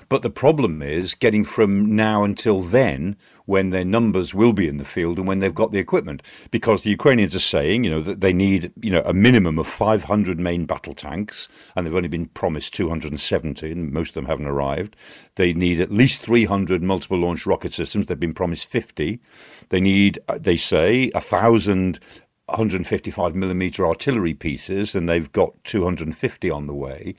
But 0.08 0.22
the 0.22 0.30
problem 0.30 0.82
is 0.82 1.14
getting 1.14 1.44
from 1.44 1.94
now 1.94 2.24
until 2.24 2.60
then, 2.60 3.16
when 3.46 3.70
their 3.70 3.84
numbers 3.84 4.34
will 4.34 4.52
be 4.52 4.68
in 4.68 4.78
the 4.78 4.84
field 4.84 5.18
and 5.18 5.28
when 5.28 5.38
they've 5.38 5.54
got 5.54 5.72
the 5.72 5.78
equipment, 5.78 6.22
because 6.50 6.82
the 6.82 6.90
Ukrainians 6.90 7.34
are 7.34 7.40
saying, 7.40 7.84
you 7.84 7.90
know, 7.90 8.00
that 8.00 8.20
they 8.20 8.32
need, 8.32 8.72
you 8.80 8.90
know, 8.90 9.02
a 9.04 9.12
minimum 9.12 9.58
of 9.58 9.66
500 9.66 10.38
main 10.38 10.66
battle 10.66 10.94
tanks, 10.94 11.48
and 11.74 11.86
they've 11.86 11.94
only 11.94 12.08
been 12.08 12.26
promised 12.26 12.74
270, 12.74 13.70
and 13.70 13.92
most 13.92 14.10
of 14.10 14.14
them 14.14 14.26
haven't 14.26 14.46
arrived. 14.46 14.96
They 15.36 15.52
need 15.52 15.80
at 15.80 15.92
least 15.92 16.22
300 16.22 16.82
multiple 16.82 17.18
launch 17.18 17.46
rocket 17.46 17.72
systems. 17.72 18.06
They've 18.06 18.18
been 18.18 18.34
promised 18.34 18.66
50. 18.66 19.20
They 19.68 19.80
need, 19.80 20.18
uh, 20.28 20.38
they 20.40 20.56
say, 20.56 21.10
a 21.14 21.20
thousand 21.20 21.98
155 22.46 23.34
millimeter 23.34 23.86
artillery 23.86 24.34
pieces, 24.34 24.94
and 24.94 25.08
they've 25.08 25.32
got 25.32 25.62
250 25.64 26.50
on 26.50 26.66
the 26.66 26.74
way. 26.74 27.14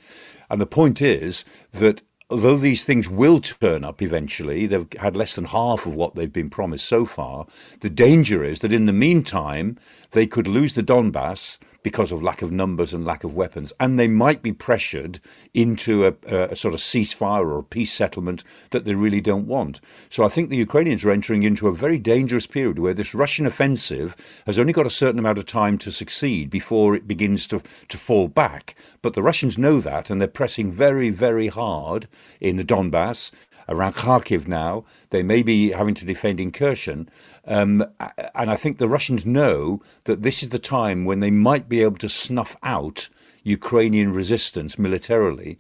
And 0.50 0.62
the 0.62 0.66
point 0.66 1.02
is 1.02 1.44
that 1.74 2.04
although 2.30 2.58
these 2.58 2.84
things 2.84 3.10
will 3.10 3.40
turn 3.40 3.84
up 3.84 4.02
eventually, 4.02 4.66
they've 4.66 4.88
had 5.00 5.16
less 5.16 5.36
than 5.36 5.46
half 5.46 5.86
of 5.86 5.96
what 5.96 6.16
they've 6.16 6.32
been 6.32 6.50
promised 6.50 6.86
so 6.86 7.06
far. 7.06 7.46
The 7.82 7.90
danger 7.90 8.44
is 8.44 8.60
that 8.60 8.74
in 8.74 8.86
the 8.86 8.94
meantime, 8.94 9.78
they 10.12 10.28
could 10.28 10.48
lose 10.48 10.76
the 10.76 10.84
Donbass 10.84 11.58
because 11.86 12.12
of 12.12 12.24
lack 12.24 12.42
of 12.42 12.52
numbers 12.52 12.96
and 12.96 13.06
lack 13.06 13.24
of 13.24 13.36
weapons. 13.36 13.72
And 13.80 14.00
they 14.00 14.08
might 14.08 14.42
be 14.42 14.52
pressured 14.52 15.20
into 15.54 16.08
a, 16.08 16.16
a, 16.26 16.56
sort 16.56 16.74
of 16.74 16.80
ceasefire 16.80 17.46
or 17.46 17.60
a 17.60 17.64
peace 17.64 17.94
settlement 17.94 18.44
that 18.72 18.86
they 18.86 18.96
really 18.96 19.22
don't 19.22 19.46
want. 19.46 19.82
So 20.10 20.24
I 20.24 20.30
think 20.30 20.50
the 20.50 20.58
Ukrainians 20.58 21.06
are 21.06 21.12
entering 21.12 21.44
into 21.44 21.68
a 21.68 21.76
very 21.76 22.00
dangerous 22.00 22.48
period 22.48 22.80
where 22.80 22.96
this 22.96 23.14
Russian 23.14 23.46
offensive 23.46 24.16
has 24.48 24.58
only 24.58 24.74
got 24.74 24.88
a 24.88 24.90
certain 24.90 25.20
amount 25.20 25.38
of 25.38 25.46
time 25.46 25.78
to 25.78 25.92
succeed 25.92 26.50
before 26.50 26.96
it 26.96 27.08
begins 27.08 27.46
to, 27.50 27.62
to 27.90 27.98
fall 28.00 28.30
back. 28.30 28.76
But 29.04 29.14
the 29.14 29.22
Russians 29.22 29.56
know 29.56 29.80
that 29.80 30.10
and 30.10 30.20
they're 30.20 30.28
pressing 30.28 30.72
very, 30.72 31.12
very 31.12 31.50
hard 31.50 32.08
in 32.42 32.56
the 32.56 32.66
Donbass 32.66 33.30
around 33.68 33.96
Kharkiv 33.96 34.48
now. 34.48 34.86
They 35.10 35.24
may 35.24 35.44
be 35.44 35.72
having 35.72 35.96
to 35.96 36.06
defend 36.06 36.40
in 36.40 36.52
Kherson. 36.52 37.10
Um, 37.46 37.84
and 38.34 38.50
I 38.52 38.56
think 38.56 38.78
the 38.78 38.90
Russians 38.90 39.26
know 39.26 39.82
that 40.06 40.24
this 40.24 40.44
is 40.44 40.50
the 40.50 40.60
time 40.60 41.06
when 41.06 41.20
they 41.20 41.32
might 41.32 41.70
be 41.70 41.82
able 41.82 41.98
to 41.98 42.10
snuff 42.10 42.56
out 42.64 43.10
Ukrainian 43.44 44.12
resistance 44.14 44.78
militarily. 44.78 45.58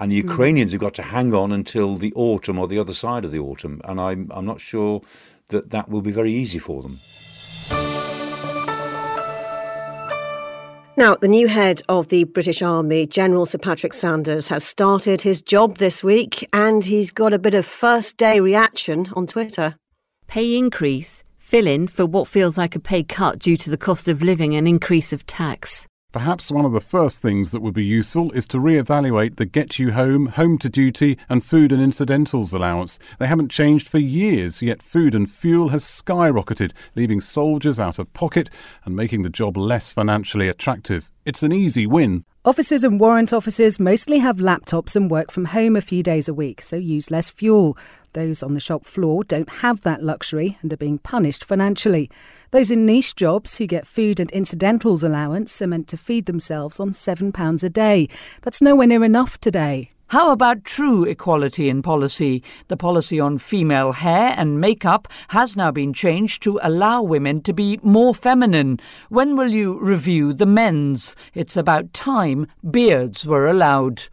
And 0.00 0.12
the 0.12 0.20
hmm. 0.20 0.28
Ukrainians 0.28 0.72
have 0.72 0.80
got 0.80 0.94
to 0.94 1.02
hang 1.02 1.34
on 1.34 1.52
until 1.52 1.96
the 1.96 2.12
autumn 2.14 2.58
or 2.58 2.68
the 2.68 2.78
other 2.78 2.94
side 2.94 3.24
of 3.24 3.32
the 3.32 3.38
autumn. 3.40 3.80
And 3.84 4.00
I'm, 4.00 4.30
I'm 4.34 4.46
not 4.46 4.60
sure 4.60 5.02
that 5.48 5.70
that 5.70 5.88
will 5.88 6.02
be 6.02 6.12
very 6.12 6.32
easy 6.32 6.58
for 6.58 6.82
them. 6.82 6.98
Now, 10.98 11.14
the 11.14 11.28
new 11.28 11.46
head 11.46 11.80
of 11.88 12.08
the 12.08 12.24
British 12.24 12.60
Army, 12.60 13.06
General 13.06 13.46
Sir 13.46 13.58
Patrick 13.58 13.94
Sanders, 13.94 14.48
has 14.48 14.64
started 14.64 15.20
his 15.20 15.40
job 15.40 15.78
this 15.78 16.02
week 16.02 16.48
and 16.52 16.84
he's 16.84 17.12
got 17.12 17.32
a 17.32 17.38
bit 17.38 17.54
of 17.54 17.64
first 17.66 18.16
day 18.16 18.40
reaction 18.40 19.08
on 19.14 19.28
Twitter. 19.28 19.76
Pay 20.26 20.56
increase, 20.56 21.22
fill 21.36 21.68
in 21.68 21.86
for 21.86 22.04
what 22.04 22.26
feels 22.26 22.58
like 22.58 22.74
a 22.74 22.80
pay 22.80 23.04
cut 23.04 23.38
due 23.38 23.56
to 23.58 23.70
the 23.70 23.76
cost 23.76 24.08
of 24.08 24.22
living 24.22 24.56
and 24.56 24.66
increase 24.66 25.12
of 25.12 25.24
tax. 25.24 25.86
Perhaps 26.18 26.50
one 26.50 26.64
of 26.64 26.72
the 26.72 26.80
first 26.80 27.22
things 27.22 27.52
that 27.52 27.62
would 27.62 27.74
be 27.74 27.84
useful 27.84 28.32
is 28.32 28.44
to 28.48 28.58
re-evaluate 28.58 29.36
the 29.36 29.46
Get 29.46 29.78
You 29.78 29.92
Home, 29.92 30.26
Home 30.26 30.58
to 30.58 30.68
Duty 30.68 31.16
and 31.28 31.44
Food 31.44 31.70
and 31.70 31.80
Incidentals 31.80 32.52
allowance. 32.52 32.98
They 33.20 33.28
haven't 33.28 33.52
changed 33.52 33.88
for 33.88 33.98
years, 33.98 34.60
yet 34.60 34.82
food 34.82 35.14
and 35.14 35.30
fuel 35.30 35.68
has 35.68 35.84
skyrocketed, 35.84 36.72
leaving 36.96 37.20
soldiers 37.20 37.78
out 37.78 38.00
of 38.00 38.12
pocket 38.14 38.50
and 38.84 38.96
making 38.96 39.22
the 39.22 39.30
job 39.30 39.56
less 39.56 39.92
financially 39.92 40.48
attractive. 40.48 41.08
It's 41.24 41.44
an 41.44 41.52
easy 41.52 41.86
win. 41.86 42.24
Officers 42.44 42.82
and 42.82 42.98
warrant 42.98 43.32
officers 43.32 43.78
mostly 43.78 44.18
have 44.18 44.38
laptops 44.38 44.96
and 44.96 45.08
work 45.08 45.30
from 45.30 45.44
home 45.44 45.76
a 45.76 45.80
few 45.80 46.02
days 46.02 46.28
a 46.28 46.34
week, 46.34 46.62
so 46.62 46.74
use 46.74 47.12
less 47.12 47.30
fuel. 47.30 47.78
Those 48.12 48.42
on 48.42 48.54
the 48.54 48.60
shop 48.60 48.84
floor 48.84 49.24
don't 49.24 49.48
have 49.48 49.82
that 49.82 50.02
luxury 50.02 50.58
and 50.62 50.72
are 50.72 50.76
being 50.76 50.98
punished 50.98 51.44
financially. 51.44 52.10
Those 52.50 52.70
in 52.70 52.86
niche 52.86 53.14
jobs 53.16 53.58
who 53.58 53.66
get 53.66 53.86
food 53.86 54.18
and 54.20 54.30
incidentals 54.30 55.02
allowance 55.02 55.60
are 55.60 55.66
meant 55.66 55.88
to 55.88 55.96
feed 55.96 56.26
themselves 56.26 56.80
on 56.80 56.90
£7 56.90 57.62
a 57.62 57.68
day. 57.68 58.08
That's 58.42 58.62
nowhere 58.62 58.86
near 58.86 59.04
enough 59.04 59.38
today. 59.38 59.92
How 60.10 60.32
about 60.32 60.64
true 60.64 61.04
equality 61.04 61.68
in 61.68 61.82
policy? 61.82 62.42
The 62.68 62.78
policy 62.78 63.20
on 63.20 63.36
female 63.36 63.92
hair 63.92 64.32
and 64.38 64.58
makeup 64.58 65.06
has 65.28 65.54
now 65.54 65.70
been 65.70 65.92
changed 65.92 66.42
to 66.44 66.58
allow 66.62 67.02
women 67.02 67.42
to 67.42 67.52
be 67.52 67.78
more 67.82 68.14
feminine. 68.14 68.80
When 69.10 69.36
will 69.36 69.50
you 69.50 69.78
review 69.78 70.32
the 70.32 70.46
men's? 70.46 71.14
It's 71.34 71.58
about 71.58 71.92
time 71.92 72.46
beards 72.70 73.26
were 73.26 73.48
allowed. 73.48 74.04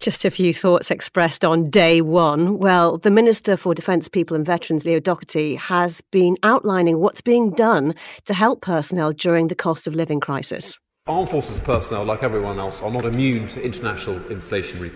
Just 0.00 0.24
a 0.24 0.30
few 0.30 0.52
thoughts 0.52 0.90
expressed 0.90 1.44
on 1.44 1.70
day 1.70 2.00
one. 2.00 2.58
Well, 2.58 2.98
the 2.98 3.10
Minister 3.10 3.56
for 3.56 3.74
Defence, 3.74 4.08
People 4.08 4.36
and 4.36 4.44
Veterans, 4.44 4.84
Leo 4.84 5.00
Docherty, 5.00 5.56
has 5.56 6.00
been 6.12 6.36
outlining 6.42 6.98
what's 6.98 7.20
being 7.20 7.50
done 7.50 7.94
to 8.24 8.34
help 8.34 8.60
personnel 8.62 9.12
during 9.12 9.48
the 9.48 9.54
cost 9.54 9.86
of 9.86 9.94
living 9.94 10.20
crisis. 10.20 10.78
Armed 11.06 11.30
Forces 11.30 11.60
personnel, 11.60 12.04
like 12.04 12.22
everyone 12.22 12.58
else, 12.58 12.82
are 12.82 12.90
not 12.90 13.04
immune 13.04 13.46
to 13.48 13.62
international 13.62 14.18
inflationary 14.22 14.92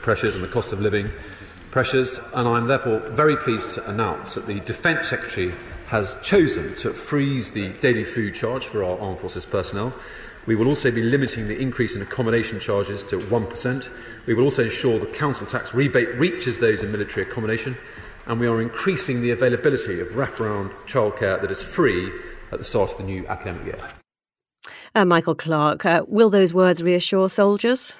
pressures 0.00 0.34
and 0.34 0.42
the 0.42 0.48
cost 0.48 0.72
of 0.72 0.80
living 0.80 1.10
pressures, 1.70 2.18
and 2.32 2.48
I'm 2.48 2.66
therefore 2.66 3.00
very 3.00 3.36
pleased 3.36 3.74
to 3.74 3.90
announce 3.90 4.34
that 4.34 4.46
the 4.46 4.60
Defence 4.60 5.08
Secretary 5.08 5.52
has 5.88 6.16
chosen 6.22 6.74
to 6.76 6.94
freeze 6.94 7.50
the 7.50 7.68
daily 7.80 8.04
food 8.04 8.34
charge 8.34 8.64
for 8.64 8.82
our 8.84 8.98
armed 8.98 9.18
forces 9.18 9.44
personnel. 9.44 9.94
We 10.46 10.56
will 10.56 10.68
also 10.68 10.90
be 10.90 11.02
limiting 11.02 11.48
the 11.48 11.58
increase 11.58 11.96
in 11.96 12.02
accommodation 12.02 12.60
charges 12.60 13.02
to 13.04 13.18
1%. 13.18 13.88
We 14.26 14.34
will 14.34 14.44
also 14.44 14.64
ensure 14.64 14.98
the 14.98 15.06
council 15.06 15.46
tax 15.46 15.74
rebate 15.74 16.14
reaches 16.16 16.58
those 16.58 16.82
in 16.82 16.92
military 16.92 17.26
accommodation, 17.26 17.76
and 18.26 18.38
we 18.38 18.46
are 18.46 18.60
increasing 18.60 19.22
the 19.22 19.30
availability 19.30 20.00
of 20.00 20.08
wraparound 20.08 20.72
childcare 20.86 21.40
that 21.40 21.50
is 21.50 21.62
free 21.62 22.12
at 22.52 22.58
the 22.58 22.64
start 22.64 22.92
of 22.92 22.98
the 22.98 23.04
new 23.04 23.26
academic 23.26 23.64
year. 23.64 23.88
Uh, 24.94 25.04
Michael 25.04 25.34
Clarke, 25.34 25.84
uh, 25.86 26.04
will 26.06 26.30
those 26.30 26.52
words 26.54 26.82
reassure 26.82 27.28
soldiers? 27.28 27.94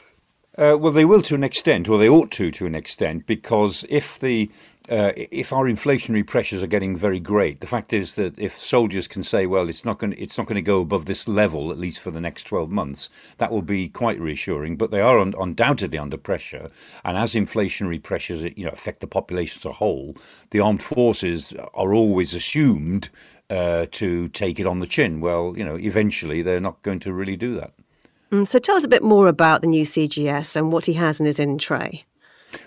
Uh, 0.57 0.77
well, 0.79 0.93
they 0.93 1.05
will 1.05 1.23
to 1.23 1.35
an 1.35 1.43
extent, 1.43 1.89
or 1.89 1.99
they 1.99 2.09
ought 2.09 2.31
to 2.31 2.51
to 2.53 2.65
an 2.65 2.77
extent, 2.77 3.27
because 3.27 3.85
if 3.89 4.21
the 4.21 4.49
uh, 4.89 5.13
if 5.17 5.53
our 5.53 5.65
inflationary 5.65 6.25
pressures 6.25 6.63
are 6.63 6.69
getting 6.69 6.97
very 6.97 7.19
great, 7.19 7.61
the 7.61 7.67
fact 7.67 7.93
is 7.93 8.15
that 8.15 8.39
if 8.39 8.57
soldiers 8.57 9.09
can 9.09 9.23
say, 9.23 9.47
well, 9.47 9.69
it's 9.69 9.85
not 9.85 9.99
going 9.99 10.13
it's 10.17 10.39
not 10.39 10.47
going 10.47 10.55
to 10.55 10.63
go 10.63 10.81
above 10.81 11.07
this 11.07 11.27
level 11.27 11.73
at 11.73 11.79
least 11.79 11.99
for 11.99 12.13
the 12.13 12.21
next 12.21 12.45
twelve 12.45 12.71
months, 12.71 13.11
that 13.39 13.51
will 13.51 13.63
be 13.63 13.89
quite 13.89 14.21
reassuring. 14.21 14.77
But 14.77 14.93
they 14.93 15.01
are 15.01 15.19
un- 15.19 15.35
undoubtedly 15.41 15.99
under 15.99 16.17
pressure, 16.19 16.71
and 17.05 17.19
as 17.19 17.35
inflationary 17.35 18.01
pressures 18.01 18.45
you 18.57 18.65
know 18.65 18.71
affect 18.71 19.01
the 19.01 19.09
population 19.09 19.59
as 19.61 19.65
a 19.65 19.73
whole, 19.73 20.17
the 20.51 20.61
armed 20.61 20.85
forces 20.85 21.53
are 21.75 21.93
always 21.95 22.33
assumed 22.33 23.09
uh, 23.51 23.87
to 23.91 24.29
take 24.29 24.61
it 24.61 24.67
on 24.67 24.79
the 24.79 24.87
chin. 24.87 25.21
Well, 25.21 25.55
you 25.57 25.65
know, 25.65 25.77
eventually 25.77 26.43
they're 26.43 26.61
not 26.61 26.83
going 26.83 27.01
to 27.01 27.13
really 27.13 27.37
do 27.37 27.57
that. 27.57 27.73
Mm, 28.35 28.49
so 28.49 28.59
tell 28.59 28.77
us 28.77 28.85
a 28.85 28.89
bit 28.89 29.03
more 29.03 29.29
about 29.29 29.61
the 29.61 29.69
new 29.69 29.85
CGS 29.85 30.57
and 30.57 30.73
what 30.73 30.87
he 30.87 30.95
has 30.95 31.21
in 31.21 31.27
his 31.27 31.39
in 31.39 31.57
tray. 31.57 32.05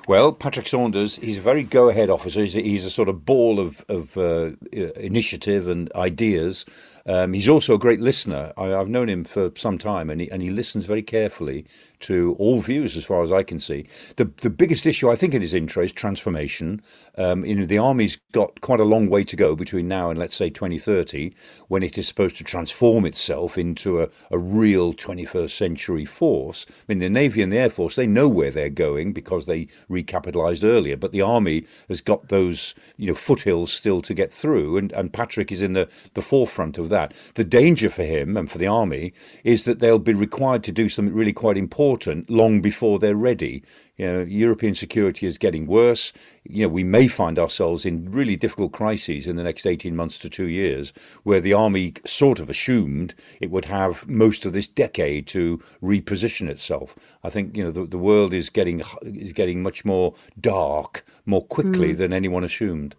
Well, 0.08 0.32
Patrick 0.32 0.67
Sanders, 0.67 1.17
he's 1.17 1.38
a 1.38 1.41
very 1.41 1.63
go-ahead 1.63 2.10
officer. 2.10 2.41
He's 2.41 2.56
a, 2.56 2.62
he's 2.62 2.86
a 2.86 2.89
sort 2.89 3.10
of 3.10 3.25
ball 3.25 3.60
of, 3.60 3.84
of 3.89 4.17
uh, 4.17 4.51
initiative 4.71 5.67
and 5.67 5.91
ideas. 5.93 6.65
Um, 7.08 7.34
he's 7.34 7.48
also 7.48 7.76
a 7.76 7.80
great 7.80 8.02
listener. 8.02 8.54
I, 8.58 8.67
have 8.67 8.89
known 8.89 9.10
him 9.10 9.24
for 9.24 9.52
some 9.56 9.78
time, 9.78 10.10
and 10.10 10.22
he, 10.22 10.30
and 10.30 10.41
he 10.41 10.50
listens 10.50 10.86
very 10.86 11.02
carefully 11.02 11.65
to 12.02 12.36
all 12.38 12.60
views, 12.60 12.96
as 12.96 13.06
far 13.06 13.24
as 13.24 13.32
I 13.32 13.43
can 13.43 13.60
see. 13.60 13.88
The 14.17 14.26
the 14.41 14.50
biggest 14.50 14.86
issue 14.86 15.10
I 15.10 15.15
think 15.15 15.34
in 15.34 15.41
his 15.41 15.54
intro 15.54 15.84
is 15.84 15.91
transformation. 15.91 16.82
Um, 17.17 17.46
you 17.46 17.56
know, 17.56 17.65
the 17.65 17.78
army's 17.78 18.17
got 18.34 18.62
quite 18.62 18.80
a 18.80 18.86
long 18.86 19.10
way 19.10 19.24
to 19.24 19.36
go 19.36 19.56
between 19.56 19.88
now 19.88 20.10
and 20.10 20.20
let's 20.20 20.36
say 20.36 20.50
2030, 20.50 21.34
when 21.67 21.82
it 21.82 21.98
is 21.98 22.08
supposed 22.08 22.36
to 22.38 22.43
transform 22.43 23.06
itself 23.06 23.58
into 23.58 24.02
a, 24.02 24.10
a 24.30 24.38
real 24.38 24.93
21st 24.93 25.50
century 25.50 26.06
force. 26.06 26.65
I 26.70 26.84
mean, 26.88 27.00
the 27.00 27.10
navy 27.10 27.41
and 27.41 27.52
the 27.52 27.58
air 27.58 27.70
force 27.70 27.96
they 27.96 28.08
know 28.08 28.30
where 28.30 28.52
they're 28.52 28.70
going 28.70 29.13
because 29.13 29.46
they 29.46 29.67
recapitalised 29.89 30.63
earlier, 30.63 30.98
but 30.98 31.12
the 31.12 31.22
army 31.22 31.65
has 31.88 32.02
got 32.02 32.30
those 32.30 32.76
you 32.98 33.08
know 33.08 33.15
foothills 33.15 33.72
still 33.72 34.02
to 34.02 34.13
get 34.13 34.32
through, 34.32 34.78
and 34.78 34.91
and 34.91 35.13
Patrick 35.13 35.52
is 35.52 35.62
in 35.62 35.74
the 35.74 35.89
the 36.13 36.22
forefront 36.22 36.78
of 36.78 36.89
that. 36.89 36.97
The 37.36 37.44
danger 37.44 37.90
for 37.90 38.04
him 38.04 38.36
and 38.38 38.50
for 38.50 38.58
the 38.58 38.68
army 38.68 39.14
is 39.44 39.66
that 39.66 39.80
they'll 39.80 40.00
be 40.00 40.14
required 40.14 40.64
to 40.64 40.72
do 40.72 40.90
something 40.90 41.14
really 41.14 41.34
quite 41.34 41.58
important 41.58 41.78
important 41.78 42.30
long 42.30 42.62
before 42.62 43.00
they're 43.00 43.16
ready. 43.16 43.64
You 43.98 44.12
know, 44.12 44.22
European 44.22 44.76
security 44.76 45.26
is 45.26 45.38
getting 45.38 45.68
worse. 45.68 46.14
You 46.44 46.64
know, 46.64 46.74
we 46.74 46.84
may 46.84 47.08
find 47.08 47.40
ourselves 47.40 47.86
in 47.86 48.12
really 48.12 48.36
difficult 48.36 48.72
crises 48.72 49.28
in 49.28 49.36
the 49.36 49.44
next 49.44 49.66
18 49.66 49.96
months 49.96 50.20
to 50.20 50.30
two 50.30 50.48
years, 50.48 50.94
where 51.24 51.42
the 51.42 51.54
army 51.54 51.94
sort 52.06 52.40
of 52.40 52.50
assumed 52.50 53.16
it 53.42 53.52
would 53.52 53.66
have 53.66 54.08
most 54.08 54.46
of 54.46 54.54
this 54.54 54.68
decade 54.68 55.28
to 55.28 55.62
reposition 55.82 56.48
itself. 56.50 56.96
I 57.24 57.30
think 57.30 57.58
you 57.58 57.64
know 57.64 57.72
the, 57.72 57.86
the 57.86 57.98
world 57.98 58.34
is 58.34 58.50
getting 58.50 58.82
is 59.04 59.34
getting 59.34 59.64
much 59.64 59.84
more 59.84 60.14
dark 60.40 61.06
more 61.26 61.44
quickly 61.44 61.94
mm. 61.94 61.98
than 61.98 62.14
anyone 62.14 62.44
assumed. 62.44 62.96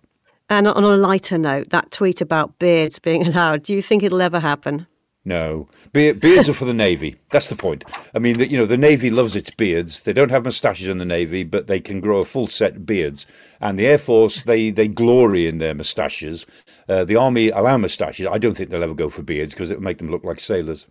And 0.51 0.67
on 0.67 0.85
a 0.85 0.97
lighter 0.97 1.39
note, 1.39 1.71
that 1.71 1.91
tweet 1.91 2.21
about 2.21 2.59
beards 2.59 2.99
being 2.99 3.27
allowed, 3.27 3.63
do 3.63 3.75
you 3.75 3.83
think 3.83 4.03
it'll 4.03 4.23
ever 4.23 4.41
happen? 4.41 4.87
No, 5.25 5.69
beards 5.93 6.49
are 6.49 6.55
for 6.55 6.65
the 6.65 6.73
navy. 6.73 7.17
That's 7.31 7.51
the 7.51 7.57
point. 7.57 7.85
I 8.15 8.19
mean, 8.19 8.39
you 8.39 8.57
know, 8.57 8.65
the 8.65 8.79
navy 8.79 9.11
loves 9.11 9.37
its 9.37 9.51
beards. 9.51 10.01
They 10.05 10.15
don't 10.15 10.31
have 10.31 10.45
moustaches 10.45 10.89
in 10.89 10.97
the 10.97 11.05
navy, 11.05 11.45
but 11.45 11.67
they 11.67 11.81
can 11.81 12.01
grow 12.01 12.21
a 12.21 12.25
full 12.25 12.47
set 12.47 12.77
of 12.77 12.87
beards. 12.87 13.27
And 13.61 13.79
the 13.79 13.87
air 13.87 13.99
force, 13.99 14.45
they 14.45 14.71
they 14.71 14.89
glory 14.89 15.47
in 15.47 15.59
their 15.59 15.75
moustaches. 15.75 16.47
Uh, 16.89 17.05
the 17.05 17.17
army 17.17 17.51
allow 17.51 17.77
moustaches. 17.77 18.27
I 18.27 18.39
don't 18.39 18.57
think 18.57 18.71
they'll 18.71 18.83
ever 18.83 18.95
go 18.95 19.11
for 19.11 19.23
beards 19.23 19.53
because 19.53 19.71
it 19.71 19.75
would 19.75 19.85
make 19.85 19.99
them 19.99 20.11
look 20.11 20.25
like 20.25 20.41
sailors. 20.41 20.87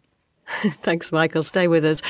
Thanks, 0.81 1.11
Michael. 1.11 1.43
Stay 1.43 1.67
with 1.67 1.85
us. 1.85 2.01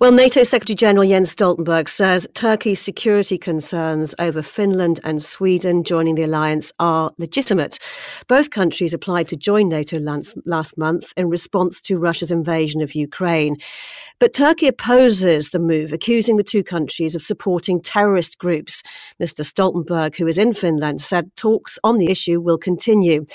Well, 0.00 0.12
NATO 0.12 0.42
Secretary 0.42 0.74
General 0.74 1.06
Jens 1.06 1.34
Stoltenberg 1.34 1.88
says 1.88 2.26
Turkey's 2.34 2.80
security 2.80 3.38
concerns 3.38 4.14
over 4.18 4.42
Finland 4.42 4.98
and 5.04 5.22
Sweden 5.22 5.84
joining 5.84 6.16
the 6.16 6.24
alliance 6.24 6.72
are 6.78 7.12
legitimate. 7.18 7.78
Both 8.28 8.50
countries 8.50 8.92
applied 8.92 9.28
to 9.28 9.36
join 9.36 9.68
NATO 9.68 9.98
last 9.98 10.78
month 10.78 11.12
in 11.16 11.28
response 11.28 11.80
to 11.82 11.96
Russia's 11.96 12.32
invasion 12.32 12.82
of 12.82 12.94
Ukraine. 12.94 13.56
But 14.18 14.34
Turkey 14.34 14.68
opposes 14.68 15.50
the 15.50 15.58
move, 15.58 15.92
accusing 15.92 16.36
the 16.36 16.44
two 16.44 16.62
countries 16.62 17.16
of 17.16 17.22
supporting 17.22 17.80
terrorist 17.80 18.38
groups. 18.38 18.82
Mr. 19.20 19.44
Stoltenberg, 19.44 20.16
who 20.16 20.28
is 20.28 20.38
in 20.38 20.54
Finland, 20.54 21.00
said 21.00 21.34
talks 21.34 21.76
on 21.82 21.98
the 21.98 22.06
issue 22.06 22.40
will 22.40 22.56
continue. 22.56 23.26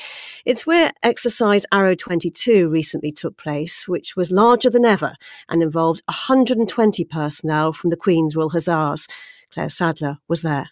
It's 0.45 0.65
where 0.65 0.93
exercise 1.03 1.65
Arrow 1.73 1.93
22 1.93 2.69
recently 2.69 3.11
took 3.11 3.35
place, 3.35 3.85
which 3.85 4.15
was 4.15 4.31
larger 4.57 4.71
than 4.71 4.85
ever 4.85 5.13
and 5.49 5.61
involved 5.61 6.01
120 6.07 7.05
personnel 7.05 7.71
from 7.73 7.91
the 7.91 7.95
Queen's 7.95 8.35
Royal 8.35 8.49
Hussars. 8.49 9.05
Claire 9.53 9.69
Sadler 9.69 10.17
was 10.27 10.41
there. 10.41 10.71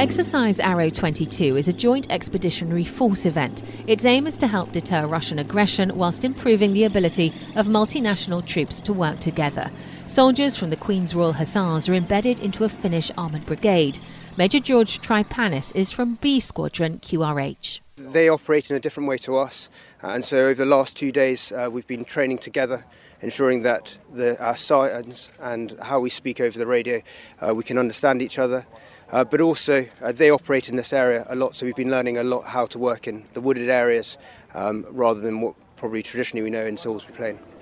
Exercise 0.00 0.58
Arrow 0.58 0.88
22 0.88 1.58
is 1.58 1.68
a 1.68 1.74
joint 1.74 2.10
expeditionary 2.10 2.86
force 2.86 3.26
event. 3.26 3.64
Its 3.86 4.06
aim 4.06 4.26
is 4.26 4.38
to 4.38 4.46
help 4.46 4.72
deter 4.72 5.06
Russian 5.06 5.38
aggression 5.38 5.94
whilst 5.94 6.24
improving 6.24 6.72
the 6.72 6.84
ability 6.84 7.34
of 7.54 7.66
multinational 7.66 8.42
troops 8.42 8.80
to 8.80 8.94
work 8.94 9.18
together. 9.18 9.70
Soldiers 10.06 10.56
from 10.56 10.70
the 10.70 10.76
Queen's 10.76 11.14
Royal 11.14 11.34
Hussars 11.34 11.86
are 11.90 11.94
embedded 11.94 12.40
into 12.40 12.64
a 12.64 12.70
Finnish 12.70 13.10
armoured 13.18 13.44
brigade. 13.44 13.98
Major 14.38 14.60
George 14.60 15.02
Tripanis 15.02 15.70
is 15.76 15.92
from 15.92 16.14
B 16.22 16.40
Squadron 16.40 16.96
QRH. 16.96 17.80
They 17.98 18.28
operate 18.28 18.70
in 18.70 18.76
a 18.76 18.80
different 18.80 19.08
way 19.08 19.18
to 19.18 19.36
us, 19.36 19.68
uh, 20.04 20.08
and 20.08 20.24
so 20.24 20.38
over 20.38 20.54
the 20.54 20.66
last 20.66 20.96
two 20.96 21.10
days 21.10 21.50
uh, 21.50 21.68
we've 21.70 21.86
been 21.86 22.04
training 22.04 22.38
together, 22.38 22.84
ensuring 23.22 23.62
that 23.62 23.98
the, 24.14 24.40
our 24.40 24.56
signs 24.56 25.30
and 25.40 25.76
how 25.82 25.98
we 25.98 26.08
speak 26.08 26.40
over 26.40 26.56
the 26.56 26.66
radio, 26.66 27.02
uh, 27.40 27.52
we 27.52 27.64
can 27.64 27.76
understand 27.76 28.22
each 28.22 28.38
other. 28.38 28.64
Uh, 29.10 29.24
but 29.24 29.40
also, 29.40 29.84
uh, 30.00 30.12
they 30.12 30.30
operate 30.30 30.68
in 30.68 30.76
this 30.76 30.92
area 30.92 31.26
a 31.28 31.34
lot, 31.34 31.56
so 31.56 31.66
we've 31.66 31.74
been 31.74 31.90
learning 31.90 32.18
a 32.18 32.22
lot 32.22 32.42
how 32.42 32.66
to 32.66 32.78
work 32.78 33.08
in 33.08 33.24
the 33.32 33.40
wooded 33.40 33.68
areas 33.68 34.16
um, 34.54 34.86
rather 34.90 35.20
than 35.20 35.40
what 35.40 35.56
probably 35.74 36.02
traditionally 36.02 36.42
we 36.42 36.50
know 36.50 36.66
in 36.66 36.76
Salisbury 36.76 37.16
Plain. 37.16 37.57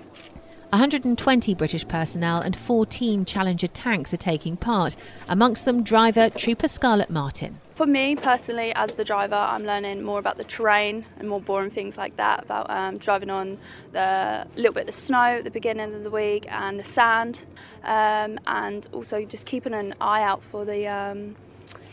120 0.71 1.55
British 1.55 1.87
personnel 1.87 2.41
and 2.41 2.53
14 2.53 3.23
Challenger 3.23 3.67
tanks 3.67 4.13
are 4.13 4.17
taking 4.17 4.57
part, 4.57 4.97
amongst 5.29 5.63
them 5.63 5.81
driver 5.81 6.29
Trooper 6.29 6.67
Scarlett 6.67 7.09
Martin. 7.09 7.61
For 7.75 7.85
me 7.85 8.17
personally, 8.17 8.73
as 8.75 8.95
the 8.95 9.05
driver, 9.05 9.35
I'm 9.35 9.63
learning 9.63 10.03
more 10.03 10.19
about 10.19 10.35
the 10.35 10.43
terrain 10.43 11.05
and 11.19 11.29
more 11.29 11.39
boring 11.39 11.69
things 11.69 11.97
like 11.97 12.17
that, 12.17 12.43
about 12.43 12.69
um, 12.69 12.97
driving 12.97 13.29
on 13.29 13.59
the 13.93 14.45
little 14.57 14.73
bit 14.73 14.81
of 14.81 14.87
the 14.87 14.91
snow 14.91 15.37
at 15.37 15.45
the 15.45 15.51
beginning 15.51 15.95
of 15.95 16.03
the 16.03 16.11
week 16.11 16.51
and 16.51 16.77
the 16.77 16.83
sand, 16.83 17.45
um, 17.83 18.37
and 18.45 18.89
also 18.91 19.23
just 19.23 19.45
keeping 19.45 19.73
an 19.73 19.95
eye 20.01 20.21
out 20.21 20.43
for 20.43 20.65
the 20.65 20.85
um, 20.85 21.37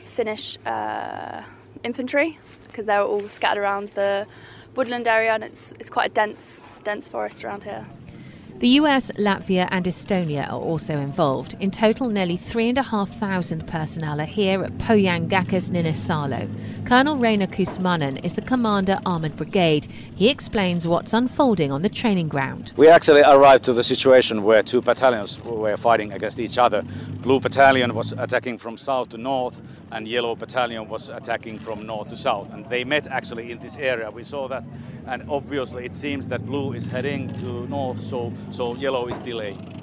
Finnish 0.04 0.58
uh, 0.66 1.42
infantry 1.84 2.38
because 2.64 2.86
they're 2.86 3.02
all 3.02 3.28
scattered 3.28 3.60
around 3.60 3.90
the 3.90 4.26
woodland 4.74 5.06
area 5.06 5.32
and 5.32 5.44
it's, 5.44 5.70
it's 5.78 5.90
quite 5.90 6.10
a 6.10 6.14
dense, 6.14 6.64
dense 6.82 7.06
forest 7.06 7.44
around 7.44 7.62
here. 7.62 7.86
The 8.60 8.68
US, 8.80 9.10
Latvia, 9.18 9.66
and 9.72 9.84
Estonia 9.84 10.48
are 10.48 10.60
also 10.60 10.96
involved. 10.96 11.56
In 11.58 11.72
total, 11.72 12.08
nearly 12.08 12.36
3,500 12.36 13.66
personnel 13.66 14.20
are 14.20 14.24
here 14.24 14.62
at 14.62 14.70
Pohjankangas 14.78 15.70
Niinisalo. 15.70 16.48
Colonel 16.86 17.16
Rainer 17.16 17.48
Kusmanen 17.48 18.24
is 18.24 18.34
the 18.34 18.42
commander 18.42 19.00
Armoured 19.04 19.36
Brigade. 19.36 19.86
He 20.14 20.30
explains 20.30 20.86
what's 20.86 21.12
unfolding 21.12 21.72
on 21.72 21.82
the 21.82 21.88
training 21.88 22.28
ground. 22.28 22.72
We 22.76 22.88
actually 22.88 23.22
arrived 23.22 23.64
to 23.64 23.72
the 23.72 23.82
situation 23.82 24.44
where 24.44 24.62
two 24.62 24.80
battalions 24.80 25.42
were 25.42 25.76
fighting 25.76 26.12
against 26.12 26.38
each 26.38 26.56
other. 26.56 26.82
Blue 27.22 27.40
Battalion 27.40 27.92
was 27.94 28.12
attacking 28.12 28.58
from 28.58 28.76
south 28.76 29.08
to 29.08 29.18
north, 29.18 29.60
and 29.90 30.06
Yellow 30.06 30.36
Battalion 30.36 30.88
was 30.88 31.08
attacking 31.08 31.58
from 31.58 31.86
north 31.86 32.08
to 32.10 32.16
south. 32.16 32.52
And 32.52 32.64
they 32.66 32.84
met 32.84 33.06
actually 33.08 33.50
in 33.50 33.58
this 33.58 33.76
area. 33.76 34.10
We 34.10 34.24
saw 34.24 34.46
that, 34.48 34.64
and 35.06 35.24
obviously 35.28 35.84
it 35.86 35.94
seems 35.94 36.26
that 36.28 36.46
Blue 36.46 36.72
is 36.74 36.86
heading 36.86 37.28
to 37.40 37.66
north, 37.66 37.98
so, 37.98 38.32
so 38.50 38.74
Yellow 38.76 39.08
is 39.08 39.18
delaying. 39.18 39.74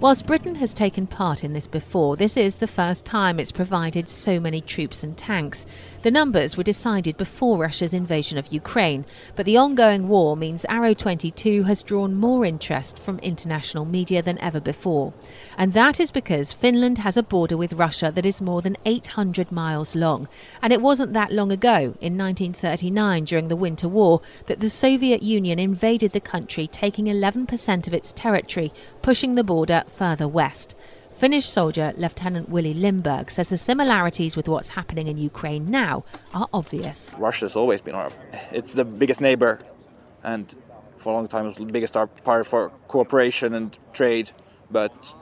Whilst 0.00 0.26
Britain 0.26 0.54
has 0.54 0.72
taken 0.72 1.08
part 1.08 1.42
in 1.42 1.54
this 1.54 1.66
before, 1.66 2.16
this 2.16 2.36
is 2.36 2.56
the 2.56 2.68
first 2.68 3.04
time 3.04 3.40
it's 3.40 3.50
provided 3.50 4.08
so 4.08 4.38
many 4.38 4.60
troops 4.60 5.02
and 5.02 5.18
tanks. 5.18 5.66
The 6.02 6.12
numbers 6.12 6.56
were 6.56 6.62
decided 6.62 7.16
before 7.16 7.58
Russia's 7.58 7.92
invasion 7.92 8.38
of 8.38 8.52
Ukraine, 8.52 9.04
but 9.34 9.44
the 9.44 9.56
ongoing 9.56 10.06
war 10.06 10.36
means 10.36 10.64
Arrow 10.68 10.94
22 10.94 11.64
has 11.64 11.82
drawn 11.82 12.14
more 12.14 12.44
interest 12.44 13.00
from 13.00 13.18
international 13.18 13.84
media 13.84 14.22
than 14.22 14.38
ever 14.38 14.60
before. 14.60 15.12
And 15.56 15.72
that 15.72 15.98
is 15.98 16.12
because 16.12 16.52
Finland 16.52 16.98
has 16.98 17.16
a 17.16 17.22
border 17.24 17.56
with 17.56 17.72
Russia 17.72 18.12
that 18.14 18.24
is 18.24 18.40
more 18.40 18.62
than 18.62 18.76
800 18.84 19.50
miles 19.50 19.96
long. 19.96 20.28
And 20.62 20.72
it 20.72 20.80
wasn't 20.80 21.14
that 21.14 21.32
long 21.32 21.50
ago, 21.50 21.96
in 22.00 22.16
1939, 22.16 23.24
during 23.24 23.48
the 23.48 23.56
Winter 23.56 23.88
War, 23.88 24.20
that 24.46 24.60
the 24.60 24.70
Soviet 24.70 25.24
Union 25.24 25.58
invaded 25.58 26.12
the 26.12 26.20
country, 26.20 26.68
taking 26.68 27.06
11% 27.06 27.88
of 27.88 27.92
its 27.92 28.12
territory, 28.12 28.72
pushing 29.02 29.34
the 29.34 29.42
border 29.42 29.82
further 29.88 30.28
west. 30.28 30.76
Finnish 31.18 31.46
soldier 31.46 31.92
Lieutenant 31.96 32.48
Willy 32.48 32.72
Limberg 32.72 33.28
says 33.28 33.48
the 33.48 33.56
similarities 33.56 34.36
with 34.36 34.48
what's 34.48 34.68
happening 34.68 35.08
in 35.08 35.18
Ukraine 35.18 35.66
now 35.68 36.04
are 36.32 36.46
obvious. 36.52 37.16
Russia's 37.18 37.56
always 37.56 37.80
been 37.80 37.96
our, 37.96 38.12
it's 38.52 38.74
the 38.74 38.84
biggest 38.84 39.20
neighbor, 39.20 39.58
and 40.22 40.54
for 40.96 41.10
a 41.10 41.16
long 41.16 41.26
time 41.26 41.42
it 41.42 41.48
was 41.48 41.56
the 41.56 41.64
biggest 41.64 41.94
partner 41.94 42.44
for 42.44 42.68
cooperation 42.86 43.54
and 43.54 43.76
trade. 43.92 44.30
But 44.70 45.12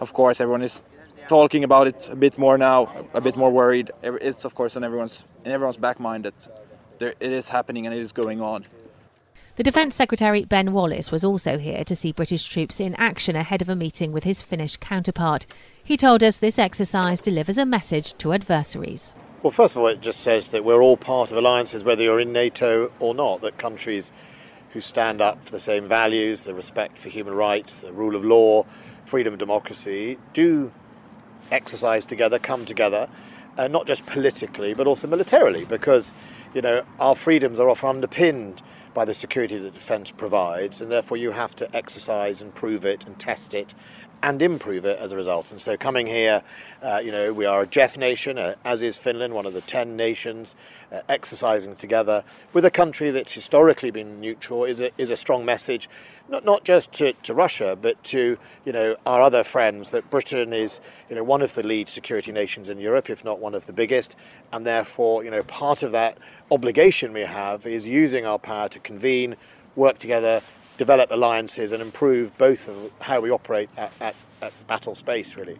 of 0.00 0.14
course, 0.14 0.40
everyone 0.40 0.62
is 0.62 0.84
talking 1.28 1.64
about 1.64 1.86
it 1.86 2.08
a 2.10 2.16
bit 2.16 2.38
more 2.38 2.56
now, 2.56 2.90
a 3.12 3.20
bit 3.20 3.36
more 3.36 3.50
worried. 3.50 3.90
It's 4.02 4.46
of 4.46 4.54
course 4.54 4.74
on 4.74 4.84
everyone's 4.84 5.26
in 5.44 5.52
everyone's 5.52 5.76
back 5.76 6.00
mind 6.00 6.24
that 6.24 6.48
there, 6.98 7.10
it 7.20 7.30
is 7.30 7.48
happening 7.48 7.84
and 7.86 7.94
it 7.94 8.00
is 8.00 8.12
going 8.12 8.40
on. 8.40 8.64
The 9.54 9.62
Defence 9.62 9.94
Secretary 9.94 10.46
Ben 10.46 10.72
Wallace 10.72 11.12
was 11.12 11.22
also 11.22 11.58
here 11.58 11.84
to 11.84 11.94
see 11.94 12.10
British 12.10 12.46
troops 12.46 12.80
in 12.80 12.94
action 12.94 13.36
ahead 13.36 13.60
of 13.60 13.68
a 13.68 13.76
meeting 13.76 14.10
with 14.10 14.24
his 14.24 14.40
Finnish 14.40 14.78
counterpart. 14.78 15.44
He 15.84 15.98
told 15.98 16.22
us 16.22 16.38
this 16.38 16.58
exercise 16.58 17.20
delivers 17.20 17.58
a 17.58 17.66
message 17.66 18.14
to 18.14 18.32
adversaries. 18.32 19.14
Well, 19.42 19.50
first 19.50 19.76
of 19.76 19.82
all, 19.82 19.88
it 19.88 20.00
just 20.00 20.20
says 20.20 20.48
that 20.48 20.64
we're 20.64 20.80
all 20.80 20.96
part 20.96 21.30
of 21.30 21.36
alliances, 21.36 21.84
whether 21.84 22.02
you're 22.02 22.18
in 22.18 22.32
NATO 22.32 22.90
or 22.98 23.14
not, 23.14 23.42
that 23.42 23.58
countries 23.58 24.10
who 24.70 24.80
stand 24.80 25.20
up 25.20 25.44
for 25.44 25.50
the 25.50 25.60
same 25.60 25.86
values, 25.86 26.44
the 26.44 26.54
respect 26.54 26.98
for 26.98 27.10
human 27.10 27.34
rights, 27.34 27.82
the 27.82 27.92
rule 27.92 28.16
of 28.16 28.24
law, 28.24 28.64
freedom 29.04 29.36
democracy, 29.36 30.16
do 30.32 30.72
exercise 31.50 32.06
together, 32.06 32.38
come 32.38 32.64
together, 32.64 33.06
uh, 33.58 33.68
not 33.68 33.86
just 33.86 34.06
politically, 34.06 34.72
but 34.72 34.86
also 34.86 35.06
militarily, 35.06 35.66
because, 35.66 36.14
you 36.54 36.62
know, 36.62 36.84
our 36.98 37.14
freedoms 37.14 37.60
are 37.60 37.68
often 37.68 37.90
underpinned 37.90 38.62
by 38.94 39.04
the 39.04 39.14
security 39.14 39.56
that 39.58 39.74
defence 39.74 40.10
provides, 40.10 40.80
and 40.80 40.90
therefore 40.90 41.16
you 41.16 41.30
have 41.30 41.54
to 41.56 41.76
exercise 41.76 42.42
and 42.42 42.54
prove 42.54 42.84
it 42.84 43.06
and 43.06 43.18
test 43.18 43.54
it 43.54 43.74
and 44.22 44.40
improve 44.40 44.84
it 44.84 44.98
as 44.98 45.12
a 45.12 45.16
result. 45.16 45.50
And 45.50 45.60
so, 45.60 45.76
coming 45.76 46.06
here, 46.06 46.42
uh, 46.80 47.00
you 47.02 47.10
know, 47.10 47.32
we 47.32 47.44
are 47.44 47.62
a 47.62 47.66
JEF 47.66 47.98
nation, 47.98 48.38
uh, 48.38 48.54
as 48.64 48.80
is 48.80 48.96
Finland, 48.96 49.34
one 49.34 49.46
of 49.46 49.52
the 49.52 49.60
10 49.60 49.96
nations, 49.96 50.54
uh, 50.92 51.00
exercising 51.08 51.74
together 51.74 52.22
with 52.52 52.64
a 52.64 52.70
country 52.70 53.10
that's 53.10 53.32
historically 53.32 53.90
been 53.90 54.20
neutral 54.20 54.64
is 54.64 54.80
a, 54.80 54.90
is 54.96 55.10
a 55.10 55.16
strong 55.16 55.44
message, 55.44 55.88
not, 56.28 56.44
not 56.44 56.62
just 56.62 56.92
to, 56.92 57.12
to 57.14 57.34
Russia, 57.34 57.76
but 57.80 58.02
to, 58.04 58.38
you 58.64 58.72
know, 58.72 58.96
our 59.06 59.20
other 59.20 59.42
friends 59.42 59.90
that 59.90 60.08
Britain 60.08 60.52
is, 60.52 60.80
you 61.10 61.16
know, 61.16 61.24
one 61.24 61.42
of 61.42 61.54
the 61.54 61.64
lead 61.64 61.88
security 61.88 62.30
nations 62.30 62.68
in 62.68 62.78
Europe, 62.78 63.10
if 63.10 63.24
not 63.24 63.40
one 63.40 63.54
of 63.54 63.66
the 63.66 63.72
biggest, 63.72 64.14
and 64.52 64.64
therefore, 64.64 65.24
you 65.24 65.30
know, 65.30 65.42
part 65.42 65.82
of 65.82 65.90
that 65.90 66.16
obligation 66.52 67.12
we 67.12 67.22
have 67.22 67.66
is 67.66 67.86
using 67.86 68.26
our 68.26 68.38
power 68.38 68.68
to 68.68 68.78
convene, 68.78 69.36
work 69.74 69.98
together, 69.98 70.42
develop 70.76 71.10
alliances, 71.10 71.72
and 71.72 71.80
improve 71.80 72.36
both 72.36 72.68
of 72.68 72.90
how 73.00 73.20
we 73.20 73.30
operate 73.30 73.70
at, 73.76 73.90
at, 74.00 74.14
at 74.42 74.52
battle 74.66 74.94
space, 74.94 75.34
really. 75.34 75.56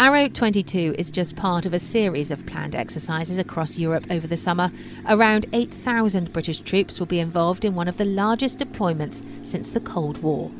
Arrow 0.00 0.28
22 0.28 0.96
is 0.98 1.10
just 1.10 1.36
part 1.36 1.66
of 1.66 1.72
a 1.72 1.78
series 1.78 2.30
of 2.30 2.44
planned 2.46 2.74
exercises 2.74 3.38
across 3.38 3.78
Europe 3.78 4.06
over 4.10 4.26
the 4.26 4.36
summer. 4.36 4.70
Around 5.08 5.46
8,000 5.52 6.32
British 6.32 6.58
troops 6.60 6.98
will 6.98 7.06
be 7.06 7.20
involved 7.20 7.64
in 7.64 7.74
one 7.74 7.88
of 7.88 7.96
the 7.96 8.04
largest 8.04 8.58
deployments 8.58 9.24
since 9.46 9.68
the 9.68 9.80
Cold 9.80 10.18
War. 10.18 10.50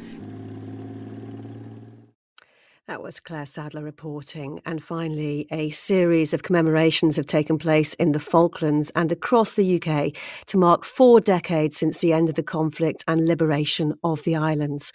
That 2.87 3.03
was 3.03 3.19
Claire 3.19 3.47
Sadler 3.47 3.83
reporting. 3.83 4.61
And 4.67 4.85
finally, 4.85 5.47
a 5.51 5.71
series 5.71 6.35
of 6.35 6.43
commemorations 6.43 7.17
have 7.17 7.25
taken 7.25 7.57
place 7.57 7.95
in 7.95 8.13
the 8.13 8.21
Falklands 8.21 8.93
and 8.95 9.11
across 9.11 9.55
the 9.55 9.81
UK 9.81 10.13
to 10.49 10.59
mark 10.59 10.85
four 10.85 11.19
decades 11.19 11.79
since 11.79 11.97
the 11.97 12.13
end 12.13 12.29
of 12.29 12.35
the 12.35 12.43
conflict 12.43 13.03
and 13.09 13.27
liberation 13.27 13.95
of 14.05 14.23
the 14.25 14.37
islands. 14.37 14.93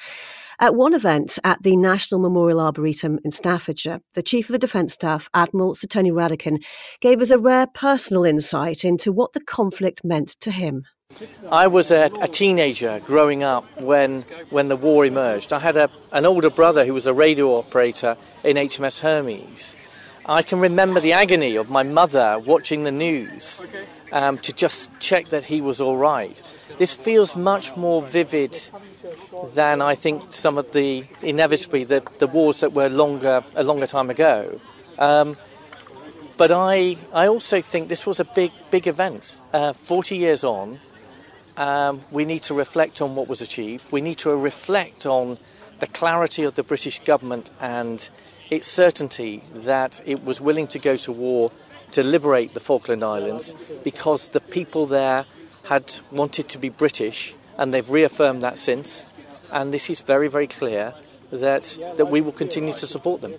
At 0.60 0.76
one 0.76 0.94
event 0.94 1.40
at 1.44 1.64
the 1.64 1.76
National 1.78 2.20
Memorial 2.20 2.60
Arboretum 2.60 3.18
in 3.26 3.32
Staffordshire, 3.32 4.02
the 4.14 4.22
Chief 4.22 4.50
of 4.50 4.54
the 4.54 4.60
Defence 4.60 4.94
Staff, 4.94 5.28
Admiral 5.34 5.74
Sir 5.74 5.88
Tony 5.88 6.12
Radakin, 6.12 6.64
gave 7.02 7.22
us 7.22 7.32
a 7.32 7.40
rare 7.40 7.66
personal 7.66 8.24
insight 8.24 8.86
into 8.86 9.12
what 9.12 9.34
the 9.34 9.42
conflict 9.42 10.02
meant 10.04 10.40
to 10.42 10.52
him. 10.52 10.84
I 11.50 11.66
was 11.66 11.90
a, 11.90 12.12
a, 12.22 12.28
teenager 12.28 13.02
growing 13.04 13.42
up 13.42 13.66
when 13.82 14.22
when 14.52 14.68
the 14.68 14.76
war 14.76 15.06
emerged. 15.06 15.52
I 15.52 15.58
had 15.58 15.76
a, 15.76 15.90
an 16.12 16.26
older 16.26 16.52
brother 16.52 16.86
who 16.86 16.94
was 16.94 17.08
a 17.08 17.14
radio 17.14 17.58
operator 17.58 18.16
in 18.44 18.58
HMS 18.58 19.00
Hermes. 19.00 19.76
I 20.28 20.44
can 20.44 20.60
remember 20.60 21.00
the 21.00 21.14
agony 21.14 21.56
of 21.56 21.68
my 21.70 21.82
mother 21.82 22.38
watching 22.38 22.84
the 22.84 22.92
news 22.92 23.64
um, 24.12 24.38
to 24.38 24.54
just 24.54 24.92
check 25.00 25.30
that 25.30 25.46
he 25.46 25.62
was 25.62 25.82
all 25.82 25.98
right. 25.98 26.40
This 26.78 26.94
feels 26.94 27.36
much 27.36 27.76
more 27.76 28.04
vivid 28.04 28.70
than 29.56 29.82
I 29.82 29.96
think 29.96 30.32
some 30.32 30.60
of 30.60 30.72
the 30.74 31.06
inevitably 31.24 31.86
the, 31.86 32.04
the 32.20 32.28
wars 32.28 32.60
that 32.60 32.74
were 32.74 32.88
longer 32.88 33.44
a 33.56 33.64
longer 33.64 33.88
time 33.88 34.12
ago. 34.12 34.60
Um, 35.00 35.38
but 36.38 36.52
I 36.52 36.98
I 37.12 37.28
also 37.28 37.64
think 37.64 37.90
this 37.90 38.06
was 38.06 38.20
a 38.20 38.26
big 38.26 38.52
big 38.70 38.86
event. 38.86 39.38
Uh, 39.52 39.74
Forty 39.74 40.16
years 40.16 40.44
on 40.44 40.80
um, 41.60 42.02
we 42.10 42.24
need 42.24 42.42
to 42.44 42.54
reflect 42.54 43.02
on 43.02 43.16
what 43.16 43.28
was 43.28 43.42
achieved. 43.42 43.92
We 43.92 44.02
need 44.02 44.18
to 44.20 44.36
reflect 44.36 45.06
on 45.06 45.38
the 45.80 45.88
clarity 45.88 46.44
of 46.44 46.56
the 46.56 46.64
British 46.64 47.00
government 47.04 47.50
and 47.60 48.10
its 48.50 48.68
certainty 48.68 49.44
that 49.54 50.02
it 50.06 50.24
was 50.24 50.42
willing 50.42 50.68
to 50.68 50.80
go 50.80 50.96
to 50.96 51.12
war 51.12 51.52
to 51.92 52.02
liberate 52.02 52.54
the 52.54 52.60
Falkland 52.60 53.04
Islands 53.04 53.54
because 53.84 54.30
the 54.30 54.40
people 54.40 54.86
there 54.86 55.26
had 55.66 55.96
wanted 56.12 56.48
to 56.50 56.58
be 56.58 56.70
British 56.70 57.36
and 57.58 57.74
they've 57.74 57.90
reaffirmed 57.90 58.42
that 58.42 58.58
since. 58.58 59.06
And 59.52 59.74
this 59.74 59.90
is 59.90 60.00
very, 60.00 60.30
very 60.30 60.48
clear 60.48 60.94
that, 61.30 61.78
that 61.98 62.06
we 62.06 62.22
will 62.22 62.32
continue 62.32 62.74
to 62.74 62.88
support 62.88 63.22
them. 63.22 63.34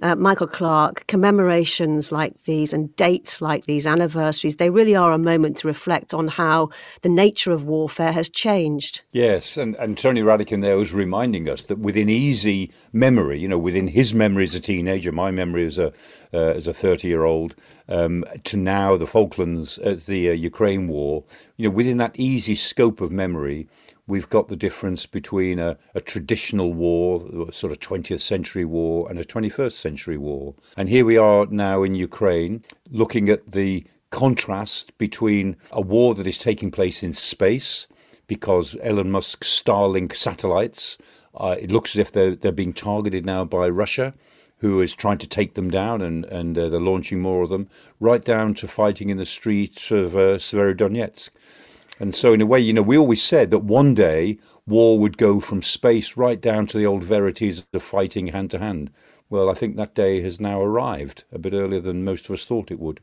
Uh, 0.00 0.14
Michael 0.14 0.46
Clarke, 0.46 1.04
commemorations 1.08 2.12
like 2.12 2.44
these 2.44 2.72
and 2.72 2.94
dates 2.94 3.40
like 3.40 3.66
these, 3.66 3.86
anniversaries, 3.86 4.56
they 4.56 4.70
really 4.70 4.94
are 4.94 5.12
a 5.12 5.18
moment 5.18 5.56
to 5.58 5.66
reflect 5.66 6.14
on 6.14 6.28
how 6.28 6.68
the 7.02 7.08
nature 7.08 7.50
of 7.50 7.64
warfare 7.64 8.12
has 8.12 8.28
changed. 8.28 9.00
Yes, 9.10 9.56
and, 9.56 9.74
and 9.76 9.98
Tony 9.98 10.22
Radakin 10.22 10.62
there 10.62 10.76
was 10.76 10.92
reminding 10.92 11.48
us 11.48 11.66
that 11.66 11.80
within 11.80 12.08
easy 12.08 12.70
memory, 12.92 13.40
you 13.40 13.48
know, 13.48 13.58
within 13.58 13.88
his 13.88 14.14
memory 14.14 14.44
as 14.44 14.54
a 14.54 14.60
teenager, 14.60 15.10
my 15.10 15.32
memory 15.32 15.66
as 15.66 15.78
a 15.78 15.92
uh, 16.32 16.38
as 16.38 16.68
a 16.68 16.74
30 16.74 17.08
year 17.08 17.24
old, 17.24 17.54
um, 17.88 18.24
to 18.44 18.56
now 18.56 18.96
the 18.96 19.06
Falklands, 19.06 19.78
uh, 19.78 19.96
the 20.06 20.28
uh, 20.28 20.32
Ukraine 20.32 20.88
war, 20.88 21.24
you 21.56 21.68
know, 21.68 21.74
within 21.74 21.96
that 21.98 22.18
easy 22.18 22.54
scope 22.54 23.00
of 23.00 23.10
memory, 23.10 23.66
we've 24.08 24.28
got 24.28 24.48
the 24.48 24.56
difference 24.56 25.06
between 25.06 25.60
a, 25.60 25.76
a, 25.94 26.00
traditional 26.00 26.72
war, 26.72 27.52
sort 27.52 27.70
of 27.70 27.78
20th 27.78 28.20
century 28.20 28.64
war, 28.64 29.08
and 29.08 29.18
a 29.20 29.24
21st 29.24 29.72
century 29.72 30.16
war. 30.16 30.54
And 30.76 30.88
here 30.88 31.04
we 31.04 31.16
are 31.16 31.46
now 31.46 31.84
in 31.84 31.94
Ukraine 31.94 32.64
looking 32.90 33.28
at 33.28 33.52
the 33.52 33.84
contrast 34.10 34.96
between 34.96 35.56
a 35.70 35.82
war 35.82 36.14
that 36.14 36.26
is 36.26 36.38
taking 36.38 36.70
place 36.70 37.02
in 37.02 37.12
space 37.12 37.86
because 38.26 38.76
Elon 38.82 39.10
Musk's 39.10 39.48
Starlink 39.48 40.16
satellites, 40.16 40.98
uh, 41.34 41.56
it 41.60 41.70
looks 41.70 41.94
as 41.94 41.98
if 41.98 42.10
they're, 42.10 42.34
they're 42.34 42.50
being 42.50 42.72
targeted 42.72 43.24
now 43.24 43.44
by 43.44 43.68
Russia. 43.68 44.14
Who 44.60 44.80
is 44.80 44.96
trying 44.96 45.18
to 45.18 45.28
take 45.28 45.54
them 45.54 45.70
down, 45.70 46.02
and, 46.02 46.24
and 46.24 46.58
uh, 46.58 46.68
they're 46.68 46.80
launching 46.80 47.20
more 47.20 47.44
of 47.44 47.48
them, 47.48 47.68
right 48.00 48.24
down 48.24 48.54
to 48.54 48.66
fighting 48.66 49.08
in 49.08 49.16
the 49.16 49.24
streets 49.24 49.92
of 49.92 50.16
uh, 50.16 50.38
Severodonetsk. 50.38 51.30
And 52.00 52.14
so, 52.14 52.32
in 52.32 52.40
a 52.40 52.46
way, 52.46 52.60
you 52.60 52.72
know, 52.72 52.82
we 52.82 52.96
always 52.96 53.22
said 53.22 53.50
that 53.50 53.64
one 53.64 53.94
day 53.94 54.38
war 54.66 54.98
would 54.98 55.18
go 55.18 55.40
from 55.40 55.62
space 55.62 56.16
right 56.16 56.40
down 56.40 56.66
to 56.68 56.78
the 56.78 56.86
old 56.86 57.02
verities 57.02 57.66
of 57.72 57.82
fighting 57.82 58.28
hand 58.28 58.50
to 58.52 58.58
hand. 58.58 58.90
Well, 59.28 59.50
I 59.50 59.54
think 59.54 59.76
that 59.76 59.94
day 59.94 60.20
has 60.22 60.40
now 60.40 60.60
arrived 60.60 61.24
a 61.32 61.38
bit 61.38 61.52
earlier 61.52 61.80
than 61.80 62.04
most 62.04 62.26
of 62.26 62.34
us 62.34 62.44
thought 62.44 62.70
it 62.70 62.80
would. 62.80 63.00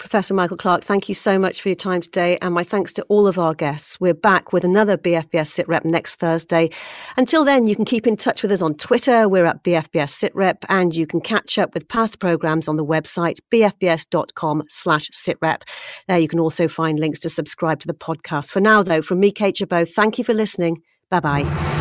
Professor 0.00 0.32
Michael 0.32 0.56
Clarke, 0.56 0.82
thank 0.82 1.08
you 1.08 1.14
so 1.14 1.38
much 1.38 1.60
for 1.60 1.68
your 1.68 1.76
time 1.76 2.00
today, 2.00 2.38
and 2.40 2.54
my 2.54 2.64
thanks 2.64 2.92
to 2.94 3.02
all 3.04 3.26
of 3.26 3.38
our 3.38 3.54
guests. 3.54 4.00
We're 4.00 4.14
back 4.14 4.52
with 4.52 4.64
another 4.64 4.96
BFBS 4.96 5.62
SITREP 5.64 5.84
next 5.84 6.16
Thursday. 6.16 6.70
Until 7.18 7.44
then, 7.44 7.66
you 7.66 7.76
can 7.76 7.84
keep 7.84 8.06
in 8.06 8.16
touch 8.16 8.42
with 8.42 8.50
us 8.50 8.62
on 8.62 8.74
Twitter. 8.74 9.28
We're 9.28 9.44
at 9.44 9.62
BFBS 9.62 10.10
SITREP, 10.10 10.64
and 10.70 10.96
you 10.96 11.06
can 11.06 11.20
catch 11.20 11.58
up 11.58 11.74
with 11.74 11.86
past 11.88 12.18
programmes 12.18 12.66
on 12.66 12.76
the 12.76 12.84
website 12.84 13.36
bfbs.com 13.52 14.64
slash 14.70 15.10
sitrep. 15.10 15.62
There 16.08 16.18
you 16.18 16.28
can 16.28 16.40
also 16.40 16.66
find 16.66 16.98
links 16.98 17.18
to 17.20 17.28
subscribe 17.28 17.80
to 17.80 17.86
the 17.86 17.94
podcast. 17.94 18.52
For 18.52 18.60
now, 18.60 18.82
though, 18.82 19.02
from 19.02 19.20
me, 19.20 19.30
Kate 19.30 19.58
Chabot, 19.58 19.86
thank 19.86 20.16
you 20.16 20.24
for 20.24 20.32
listening. 20.32 20.82
Bye 21.10 21.20
bye. 21.20 21.79